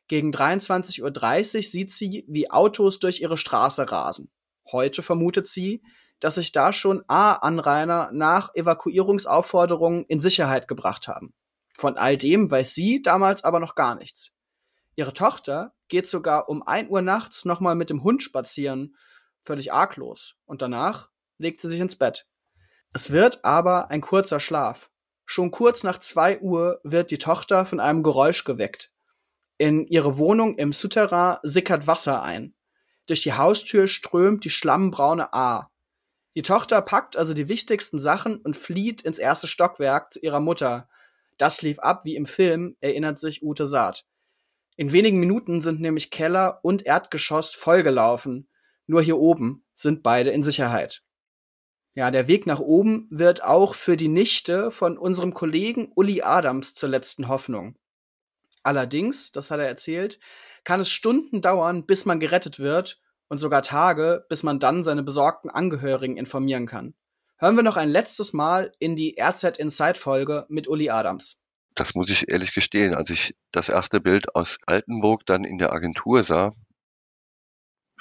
Gegen 0.07 0.31
23.30 0.31 1.55
Uhr 1.55 1.63
sieht 1.63 1.91
sie, 1.91 2.25
wie 2.27 2.51
Autos 2.51 2.99
durch 2.99 3.21
ihre 3.21 3.37
Straße 3.37 3.91
rasen. 3.91 4.31
Heute 4.71 5.01
vermutet 5.01 5.47
sie, 5.47 5.83
dass 6.19 6.35
sich 6.35 6.51
da 6.51 6.71
schon 6.71 7.03
A-Anrainer 7.07 8.09
nach 8.13 8.53
Evakuierungsaufforderungen 8.55 10.05
in 10.05 10.19
Sicherheit 10.19 10.67
gebracht 10.67 11.07
haben. 11.07 11.33
Von 11.77 11.97
all 11.97 12.17
dem 12.17 12.49
weiß 12.49 12.73
sie 12.73 13.01
damals 13.01 13.43
aber 13.43 13.59
noch 13.59 13.75
gar 13.75 13.95
nichts. 13.95 14.31
Ihre 14.95 15.13
Tochter 15.13 15.73
geht 15.87 16.07
sogar 16.07 16.49
um 16.49 16.63
1 16.63 16.89
Uhr 16.89 17.01
nachts 17.01 17.45
nochmal 17.45 17.75
mit 17.75 17.89
dem 17.89 18.03
Hund 18.03 18.21
spazieren, 18.21 18.95
völlig 19.43 19.73
arglos, 19.73 20.35
und 20.45 20.61
danach 20.61 21.09
legt 21.37 21.61
sie 21.61 21.67
sich 21.67 21.79
ins 21.79 21.95
Bett. 21.95 22.27
Es 22.93 23.11
wird 23.11 23.43
aber 23.43 23.89
ein 23.89 24.01
kurzer 24.01 24.39
Schlaf. 24.39 24.91
Schon 25.25 25.51
kurz 25.51 25.83
nach 25.83 25.99
zwei 25.99 26.39
Uhr 26.39 26.79
wird 26.83 27.11
die 27.11 27.17
Tochter 27.17 27.65
von 27.65 27.79
einem 27.79 28.03
Geräusch 28.03 28.43
geweckt. 28.43 28.91
In 29.57 29.85
ihre 29.87 30.17
Wohnung 30.17 30.57
im 30.57 30.73
Souterrain 30.73 31.37
sickert 31.43 31.87
Wasser 31.87 32.23
ein. 32.23 32.53
Durch 33.07 33.21
die 33.23 33.33
Haustür 33.33 33.87
strömt 33.87 34.43
die 34.45 34.49
schlammbraune 34.49 35.33
A. 35.33 35.69
Die 36.35 36.41
Tochter 36.41 36.81
packt 36.81 37.15
also 37.15 37.33
die 37.33 37.47
wichtigsten 37.47 37.99
Sachen 37.99 38.37
und 38.37 38.57
flieht 38.57 39.01
ins 39.01 39.19
erste 39.19 39.47
Stockwerk 39.47 40.13
zu 40.13 40.19
ihrer 40.19 40.39
Mutter. 40.39 40.89
Das 41.37 41.61
lief 41.61 41.79
ab 41.79 42.05
wie 42.05 42.15
im 42.15 42.25
Film, 42.25 42.75
erinnert 42.81 43.19
sich 43.19 43.43
Ute 43.43 43.67
Saat. 43.67 44.05
In 44.75 44.91
wenigen 44.91 45.19
Minuten 45.19 45.61
sind 45.61 45.81
nämlich 45.81 46.09
Keller 46.09 46.59
und 46.63 46.85
Erdgeschoss 46.85 47.53
vollgelaufen. 47.53 48.47
Nur 48.87 49.01
hier 49.03 49.17
oben 49.17 49.63
sind 49.75 50.01
beide 50.01 50.31
in 50.31 50.41
Sicherheit. 50.41 51.03
Ja, 51.95 52.09
der 52.09 52.27
Weg 52.27 52.47
nach 52.47 52.59
oben 52.59 53.07
wird 53.11 53.43
auch 53.43 53.75
für 53.75 53.97
die 53.97 54.07
Nichte 54.07 54.71
von 54.71 54.97
unserem 54.97 55.33
Kollegen 55.33 55.91
Uli 55.95 56.23
Adams 56.23 56.73
zur 56.73 56.89
letzten 56.89 57.27
Hoffnung. 57.27 57.75
Allerdings, 58.63 59.31
das 59.31 59.51
hat 59.51 59.59
er 59.59 59.67
erzählt, 59.67 60.19
kann 60.63 60.79
es 60.79 60.89
Stunden 60.89 61.41
dauern, 61.41 61.85
bis 61.85 62.05
man 62.05 62.19
gerettet 62.19 62.57
wird 62.59 62.99
und 63.27 63.37
sogar 63.37 63.61
Tage, 63.61 64.25
bis 64.27 64.41
man 64.41 64.59
dann 64.59 64.83
seine 64.83 65.03
besorgten 65.03 65.51
Angehörigen 65.51 66.17
informieren 66.17 66.65
kann. 66.65 66.95
Hören 67.37 67.55
wir 67.55 67.63
noch 67.63 67.77
ein 67.77 67.89
letztes 67.89 68.33
Mal 68.33 68.71
in 68.79 68.95
die 68.95 69.17
RZ 69.21 69.57
Inside 69.57 69.99
Folge 69.99 70.45
mit 70.49 70.67
Uli 70.67 70.89
Adams. 70.89 71.37
Das 71.75 71.93
muss 71.93 72.09
ich 72.09 72.29
ehrlich 72.29 72.53
gestehen, 72.53 72.95
als 72.95 73.09
ich 73.09 73.35
das 73.51 73.69
erste 73.69 73.99
Bild 73.99 74.35
aus 74.35 74.57
Altenburg 74.65 75.25
dann 75.25 75.43
in 75.43 75.57
der 75.57 75.73
Agentur 75.73 76.23
sah, 76.23 76.53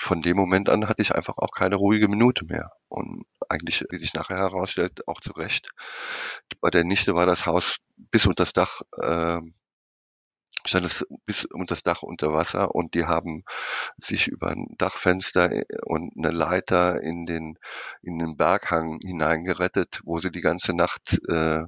von 0.02 0.20
dem 0.20 0.36
Moment 0.36 0.68
an 0.68 0.88
hatte 0.88 1.00
ich 1.00 1.14
einfach 1.14 1.38
auch 1.38 1.52
keine 1.52 1.76
ruhige 1.76 2.08
Minute 2.08 2.44
mehr. 2.44 2.72
Und 2.88 3.24
eigentlich, 3.48 3.84
wie 3.90 3.98
sich 3.98 4.14
nachher 4.14 4.36
herausstellt, 4.36 5.06
auch 5.06 5.20
zu 5.20 5.32
Recht. 5.32 5.70
Bei 6.60 6.70
der 6.70 6.84
Nichte 6.84 7.14
war 7.14 7.24
das 7.24 7.46
Haus 7.46 7.76
bis 7.96 8.26
unter 8.26 8.42
das 8.42 8.52
Dach, 8.52 8.82
äh, 9.00 9.38
stand 10.66 10.86
es 10.86 11.06
bis 11.24 11.44
unter 11.44 11.74
das 11.74 11.84
Dach 11.84 12.02
unter 12.02 12.32
Wasser 12.32 12.74
und 12.74 12.94
die 12.94 13.04
haben 13.04 13.44
sich 13.96 14.26
über 14.26 14.48
ein 14.48 14.74
Dachfenster 14.76 15.50
und 15.84 16.12
eine 16.16 16.32
Leiter 16.32 17.00
in 17.00 17.24
den, 17.24 17.56
in 18.02 18.18
den 18.18 18.36
Berghang 18.36 18.98
hineingerettet, 19.04 20.00
wo 20.04 20.18
sie 20.18 20.32
die 20.32 20.40
ganze 20.40 20.74
Nacht 20.74 21.20
äh, 21.28 21.62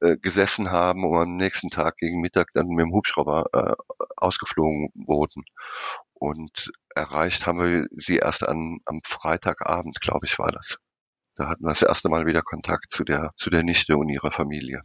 äh, 0.00 0.16
gesessen 0.16 0.70
haben 0.70 1.04
und 1.04 1.16
am 1.16 1.36
nächsten 1.36 1.70
Tag 1.70 1.96
gegen 1.96 2.20
Mittag 2.20 2.52
dann 2.52 2.68
mit 2.68 2.84
dem 2.84 2.92
Hubschrauber 2.92 3.46
äh, 3.52 3.74
ausgeflogen 4.16 4.90
wurden. 4.94 5.44
Und 6.20 6.70
erreicht 6.94 7.46
haben 7.46 7.60
wir 7.60 7.86
sie 7.92 8.18
erst 8.18 8.46
an, 8.46 8.80
am 8.84 9.00
Freitagabend, 9.04 10.02
glaube 10.02 10.26
ich, 10.26 10.38
war 10.38 10.52
das. 10.52 10.76
Da 11.34 11.48
hatten 11.48 11.64
wir 11.64 11.70
das 11.70 11.82
erste 11.82 12.10
Mal 12.10 12.26
wieder 12.26 12.42
Kontakt 12.42 12.92
zu 12.92 13.04
der, 13.04 13.32
zu 13.38 13.48
der 13.48 13.62
Nichte 13.62 13.96
und 13.96 14.10
ihrer 14.10 14.30
Familie. 14.30 14.82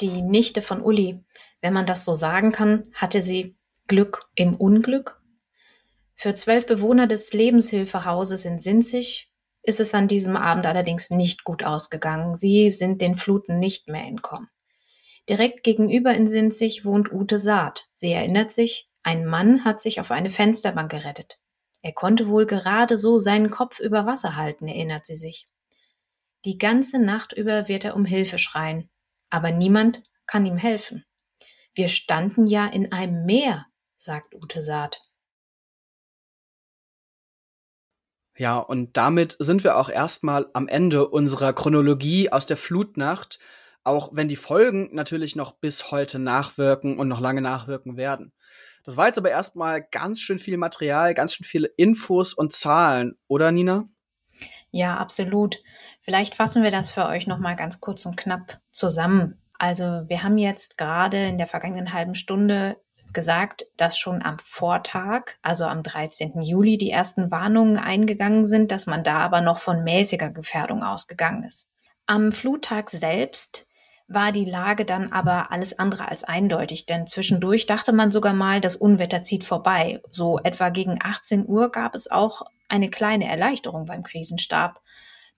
Die 0.00 0.22
Nichte 0.22 0.62
von 0.62 0.80
Uli, 0.80 1.22
wenn 1.60 1.74
man 1.74 1.84
das 1.84 2.06
so 2.06 2.14
sagen 2.14 2.50
kann, 2.50 2.84
hatte 2.94 3.20
sie 3.20 3.58
Glück 3.88 4.20
im 4.34 4.54
Unglück. 4.54 5.20
Für 6.14 6.34
zwölf 6.34 6.64
Bewohner 6.64 7.06
des 7.06 7.34
Lebenshilfehauses 7.34 8.46
in 8.46 8.58
Sinzig 8.58 9.30
ist 9.62 9.80
es 9.80 9.92
an 9.92 10.08
diesem 10.08 10.34
Abend 10.34 10.64
allerdings 10.64 11.10
nicht 11.10 11.44
gut 11.44 11.62
ausgegangen. 11.62 12.36
Sie 12.36 12.70
sind 12.70 13.02
den 13.02 13.16
Fluten 13.16 13.58
nicht 13.58 13.88
mehr 13.88 14.04
entkommen. 14.04 14.48
Direkt 15.28 15.62
gegenüber 15.62 16.14
in 16.14 16.26
Sinzig 16.26 16.86
wohnt 16.86 17.12
Ute 17.12 17.36
Saat. 17.36 17.86
Sie 17.94 18.12
erinnert 18.12 18.50
sich, 18.50 18.88
ein 19.04 19.26
Mann 19.26 19.64
hat 19.64 19.80
sich 19.80 20.00
auf 20.00 20.10
eine 20.10 20.30
Fensterbank 20.30 20.90
gerettet. 20.90 21.38
Er 21.82 21.92
konnte 21.92 22.28
wohl 22.28 22.46
gerade 22.46 22.96
so 22.96 23.18
seinen 23.18 23.50
Kopf 23.50 23.78
über 23.78 24.06
Wasser 24.06 24.36
halten, 24.36 24.66
erinnert 24.66 25.04
sie 25.06 25.14
sich. 25.14 25.46
Die 26.44 26.58
ganze 26.58 26.98
Nacht 26.98 27.32
über 27.32 27.68
wird 27.68 27.84
er 27.84 27.94
um 27.94 28.06
Hilfe 28.06 28.38
schreien, 28.38 28.90
aber 29.30 29.50
niemand 29.50 30.02
kann 30.26 30.46
ihm 30.46 30.56
helfen. 30.56 31.04
Wir 31.74 31.88
standen 31.88 32.46
ja 32.46 32.66
in 32.66 32.92
einem 32.92 33.26
Meer, 33.26 33.66
sagt 33.98 34.34
Ute 34.34 34.62
Saat. 34.62 35.02
Ja, 38.36 38.58
und 38.58 38.96
damit 38.96 39.36
sind 39.38 39.62
wir 39.62 39.76
auch 39.76 39.88
erstmal 39.88 40.48
am 40.54 40.66
Ende 40.66 41.08
unserer 41.08 41.52
Chronologie 41.52 42.32
aus 42.32 42.46
der 42.46 42.56
Flutnacht, 42.56 43.38
auch 43.84 44.10
wenn 44.12 44.28
die 44.28 44.36
Folgen 44.36 44.88
natürlich 44.92 45.36
noch 45.36 45.52
bis 45.52 45.90
heute 45.90 46.18
nachwirken 46.18 46.98
und 46.98 47.08
noch 47.08 47.20
lange 47.20 47.42
nachwirken 47.42 47.96
werden. 47.96 48.32
Das 48.84 48.96
war 48.96 49.06
jetzt 49.06 49.18
aber 49.18 49.30
erstmal 49.30 49.82
ganz 49.82 50.20
schön 50.20 50.38
viel 50.38 50.58
Material, 50.58 51.14
ganz 51.14 51.34
schön 51.34 51.46
viele 51.46 51.68
Infos 51.76 52.34
und 52.34 52.52
Zahlen, 52.52 53.16
oder 53.28 53.50
Nina? 53.50 53.86
Ja, 54.70 54.96
absolut. 54.98 55.58
Vielleicht 56.00 56.34
fassen 56.34 56.62
wir 56.62 56.70
das 56.70 56.92
für 56.92 57.06
euch 57.06 57.26
noch 57.26 57.38
mal 57.38 57.56
ganz 57.56 57.80
kurz 57.80 58.04
und 58.04 58.16
knapp 58.16 58.60
zusammen. 58.70 59.40
Also, 59.58 60.02
wir 60.08 60.22
haben 60.22 60.36
jetzt 60.36 60.76
gerade 60.76 61.26
in 61.26 61.38
der 61.38 61.46
vergangenen 61.46 61.92
halben 61.92 62.14
Stunde 62.14 62.76
gesagt, 63.12 63.64
dass 63.76 63.96
schon 63.98 64.22
am 64.22 64.38
Vortag, 64.38 65.36
also 65.40 65.64
am 65.64 65.82
13. 65.82 66.42
Juli, 66.42 66.76
die 66.76 66.90
ersten 66.90 67.30
Warnungen 67.30 67.78
eingegangen 67.78 68.44
sind, 68.44 68.72
dass 68.72 68.86
man 68.86 69.04
da 69.04 69.18
aber 69.18 69.40
noch 69.40 69.60
von 69.60 69.84
mäßiger 69.84 70.30
Gefährdung 70.30 70.82
ausgegangen 70.82 71.44
ist. 71.44 71.68
Am 72.06 72.32
Fluttag 72.32 72.90
selbst 72.90 73.66
war 74.06 74.32
die 74.32 74.44
Lage 74.44 74.84
dann 74.84 75.12
aber 75.12 75.50
alles 75.50 75.78
andere 75.78 76.08
als 76.08 76.24
eindeutig, 76.24 76.86
denn 76.86 77.06
zwischendurch 77.06 77.66
dachte 77.66 77.92
man 77.92 78.10
sogar 78.10 78.34
mal, 78.34 78.60
das 78.60 78.76
Unwetter 78.76 79.22
zieht 79.22 79.44
vorbei. 79.44 80.00
So 80.10 80.38
etwa 80.38 80.68
gegen 80.68 80.98
18 81.00 81.46
Uhr 81.46 81.70
gab 81.70 81.94
es 81.94 82.10
auch 82.10 82.42
eine 82.68 82.90
kleine 82.90 83.26
Erleichterung 83.26 83.86
beim 83.86 84.02
Krisenstab. 84.02 84.80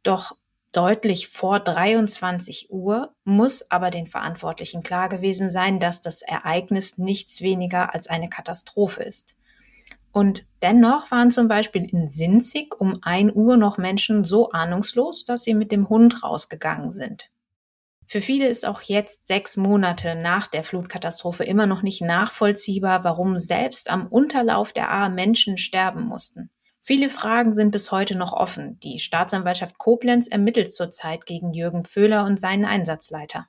Doch 0.03 0.37
deutlich 0.73 1.29
vor 1.29 1.61
23 1.61 2.71
Uhr 2.71 3.15
muss 3.25 3.71
aber 3.71 3.91
den 3.91 4.07
Verantwortlichen 4.07 4.83
klar 4.83 5.09
gewesen 5.09 5.49
sein, 5.49 5.81
dass 5.81 6.01
das 6.01 6.23
Ereignis 6.23 6.99
nichts 6.99 7.41
weniger 7.41 7.95
als 7.95 8.09
eine 8.09 8.29
Katastrophe 8.29 9.03
ist. 9.03 9.37
Und 10.13 10.45
dennoch 10.63 11.11
waren 11.11 11.31
zum 11.31 11.47
Beispiel 11.47 11.85
in 11.85 12.09
Sinzig 12.09 12.75
um 12.81 12.99
1 13.03 13.33
Uhr 13.35 13.57
noch 13.57 13.79
Menschen 13.79 14.25
so 14.25 14.51
ahnungslos, 14.51 15.25
dass 15.25 15.45
sie 15.45 15.55
mit 15.55 15.73
dem 15.73 15.89
Hund 15.89 16.23
rausgegangen 16.23 16.91
sind. 16.91 17.31
Für 18.09 18.21
viele 18.21 18.47
ist 18.47 18.65
auch 18.65 18.83
jetzt 18.83 19.27
sechs 19.27 19.57
Monate 19.57 20.15
nach 20.15 20.47
der 20.47 20.63
Flutkatastrophe 20.63 21.43
immer 21.43 21.67
noch 21.67 21.83
nicht 21.83 22.03
nachvollziehbar, 22.03 23.03
warum 23.03 23.37
selbst 23.37 23.91
am 23.91 24.07
Unterlauf 24.07 24.73
der 24.73 24.93
A 24.93 25.09
Menschen 25.09 25.59
sterben 25.59 26.05
mussten. 26.05 26.51
Viele 26.81 27.11
Fragen 27.11 27.53
sind 27.53 27.73
bis 27.73 27.91
heute 27.91 28.15
noch 28.15 28.33
offen. 28.33 28.79
Die 28.79 29.01
Staatsanwaltschaft 29.01 29.77
Koblenz 29.77 30.29
ermittelt 30.29 30.73
zurzeit 30.73 31.27
gegen 31.27 31.53
Jürgen 31.53 31.85
Föhler 31.85 32.25
und 32.25 32.39
seinen 32.39 32.65
Einsatzleiter. 32.65 33.49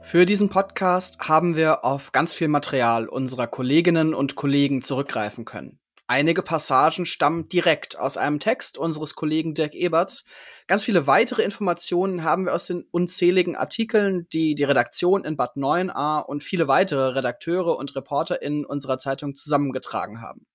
Für 0.00 0.24
diesen 0.24 0.48
Podcast 0.48 1.18
haben 1.20 1.54
wir 1.54 1.84
auf 1.84 2.12
ganz 2.12 2.32
viel 2.32 2.48
Material 2.48 3.06
unserer 3.06 3.46
Kolleginnen 3.46 4.14
und 4.14 4.36
Kollegen 4.36 4.80
zurückgreifen 4.80 5.44
können. 5.44 5.79
Einige 6.10 6.42
Passagen 6.42 7.06
stammen 7.06 7.48
direkt 7.48 7.96
aus 7.96 8.16
einem 8.16 8.40
Text 8.40 8.76
unseres 8.76 9.14
Kollegen 9.14 9.54
Dirk 9.54 9.76
Eberts. 9.76 10.24
Ganz 10.66 10.82
viele 10.82 11.06
weitere 11.06 11.44
Informationen 11.44 12.24
haben 12.24 12.46
wir 12.46 12.52
aus 12.52 12.64
den 12.64 12.84
unzähligen 12.90 13.54
Artikeln, 13.54 14.26
die 14.32 14.56
die 14.56 14.64
Redaktion 14.64 15.24
in 15.24 15.36
Bad 15.36 15.54
9a 15.54 16.18
und 16.18 16.42
viele 16.42 16.66
weitere 16.66 17.10
Redakteure 17.10 17.76
und 17.76 17.94
Reporter 17.94 18.42
in 18.42 18.66
unserer 18.66 18.98
Zeitung 18.98 19.36
zusammengetragen 19.36 20.20
haben. 20.20 20.48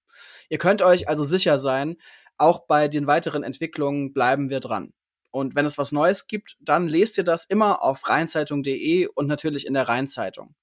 Ihr 0.49 0.57
könnt 0.57 0.81
euch 0.81 1.07
also 1.07 1.23
sicher 1.23 1.57
sein, 1.57 1.95
auch 2.37 2.67
bei 2.67 2.89
den 2.89 3.07
weiteren 3.07 3.43
Entwicklungen 3.43 4.11
bleiben 4.11 4.49
wir 4.49 4.59
dran. 4.59 4.91
Und 5.31 5.55
wenn 5.55 5.65
es 5.65 5.77
was 5.77 5.93
Neues 5.93 6.27
gibt, 6.27 6.57
dann 6.59 6.89
lest 6.89 7.17
ihr 7.17 7.23
das 7.23 7.45
immer 7.45 7.81
auf 7.81 8.09
rheinzeitung.de 8.09 9.07
und 9.07 9.27
natürlich 9.27 9.65
in 9.65 9.73
der 9.73 9.87
Rheinzeitung. 9.87 10.53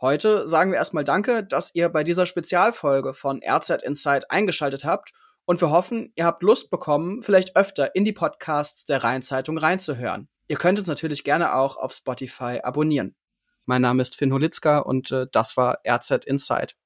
Heute 0.00 0.46
sagen 0.46 0.70
wir 0.70 0.78
erstmal 0.78 1.02
Danke, 1.02 1.42
dass 1.42 1.74
ihr 1.74 1.88
bei 1.88 2.04
dieser 2.04 2.24
Spezialfolge 2.24 3.14
von 3.14 3.42
RZ 3.44 3.82
Insight 3.82 4.30
eingeschaltet 4.30 4.84
habt 4.84 5.12
und 5.44 5.60
wir 5.60 5.70
hoffen, 5.70 6.12
ihr 6.14 6.24
habt 6.24 6.44
Lust 6.44 6.70
bekommen, 6.70 7.24
vielleicht 7.24 7.56
öfter 7.56 7.96
in 7.96 8.04
die 8.04 8.12
Podcasts 8.12 8.84
der 8.84 9.02
Rheinzeitung 9.02 9.58
reinzuhören. 9.58 10.28
Ihr 10.46 10.56
könnt 10.56 10.78
uns 10.78 10.86
natürlich 10.86 11.24
gerne 11.24 11.52
auch 11.52 11.76
auf 11.76 11.92
Spotify 11.92 12.60
abonnieren. 12.62 13.16
Mein 13.66 13.82
Name 13.82 14.02
ist 14.02 14.14
Finn 14.14 14.32
Holitzka 14.32 14.78
und 14.78 15.10
äh, 15.10 15.26
das 15.32 15.56
war 15.56 15.80
RZ 15.84 16.24
Insight. 16.26 16.76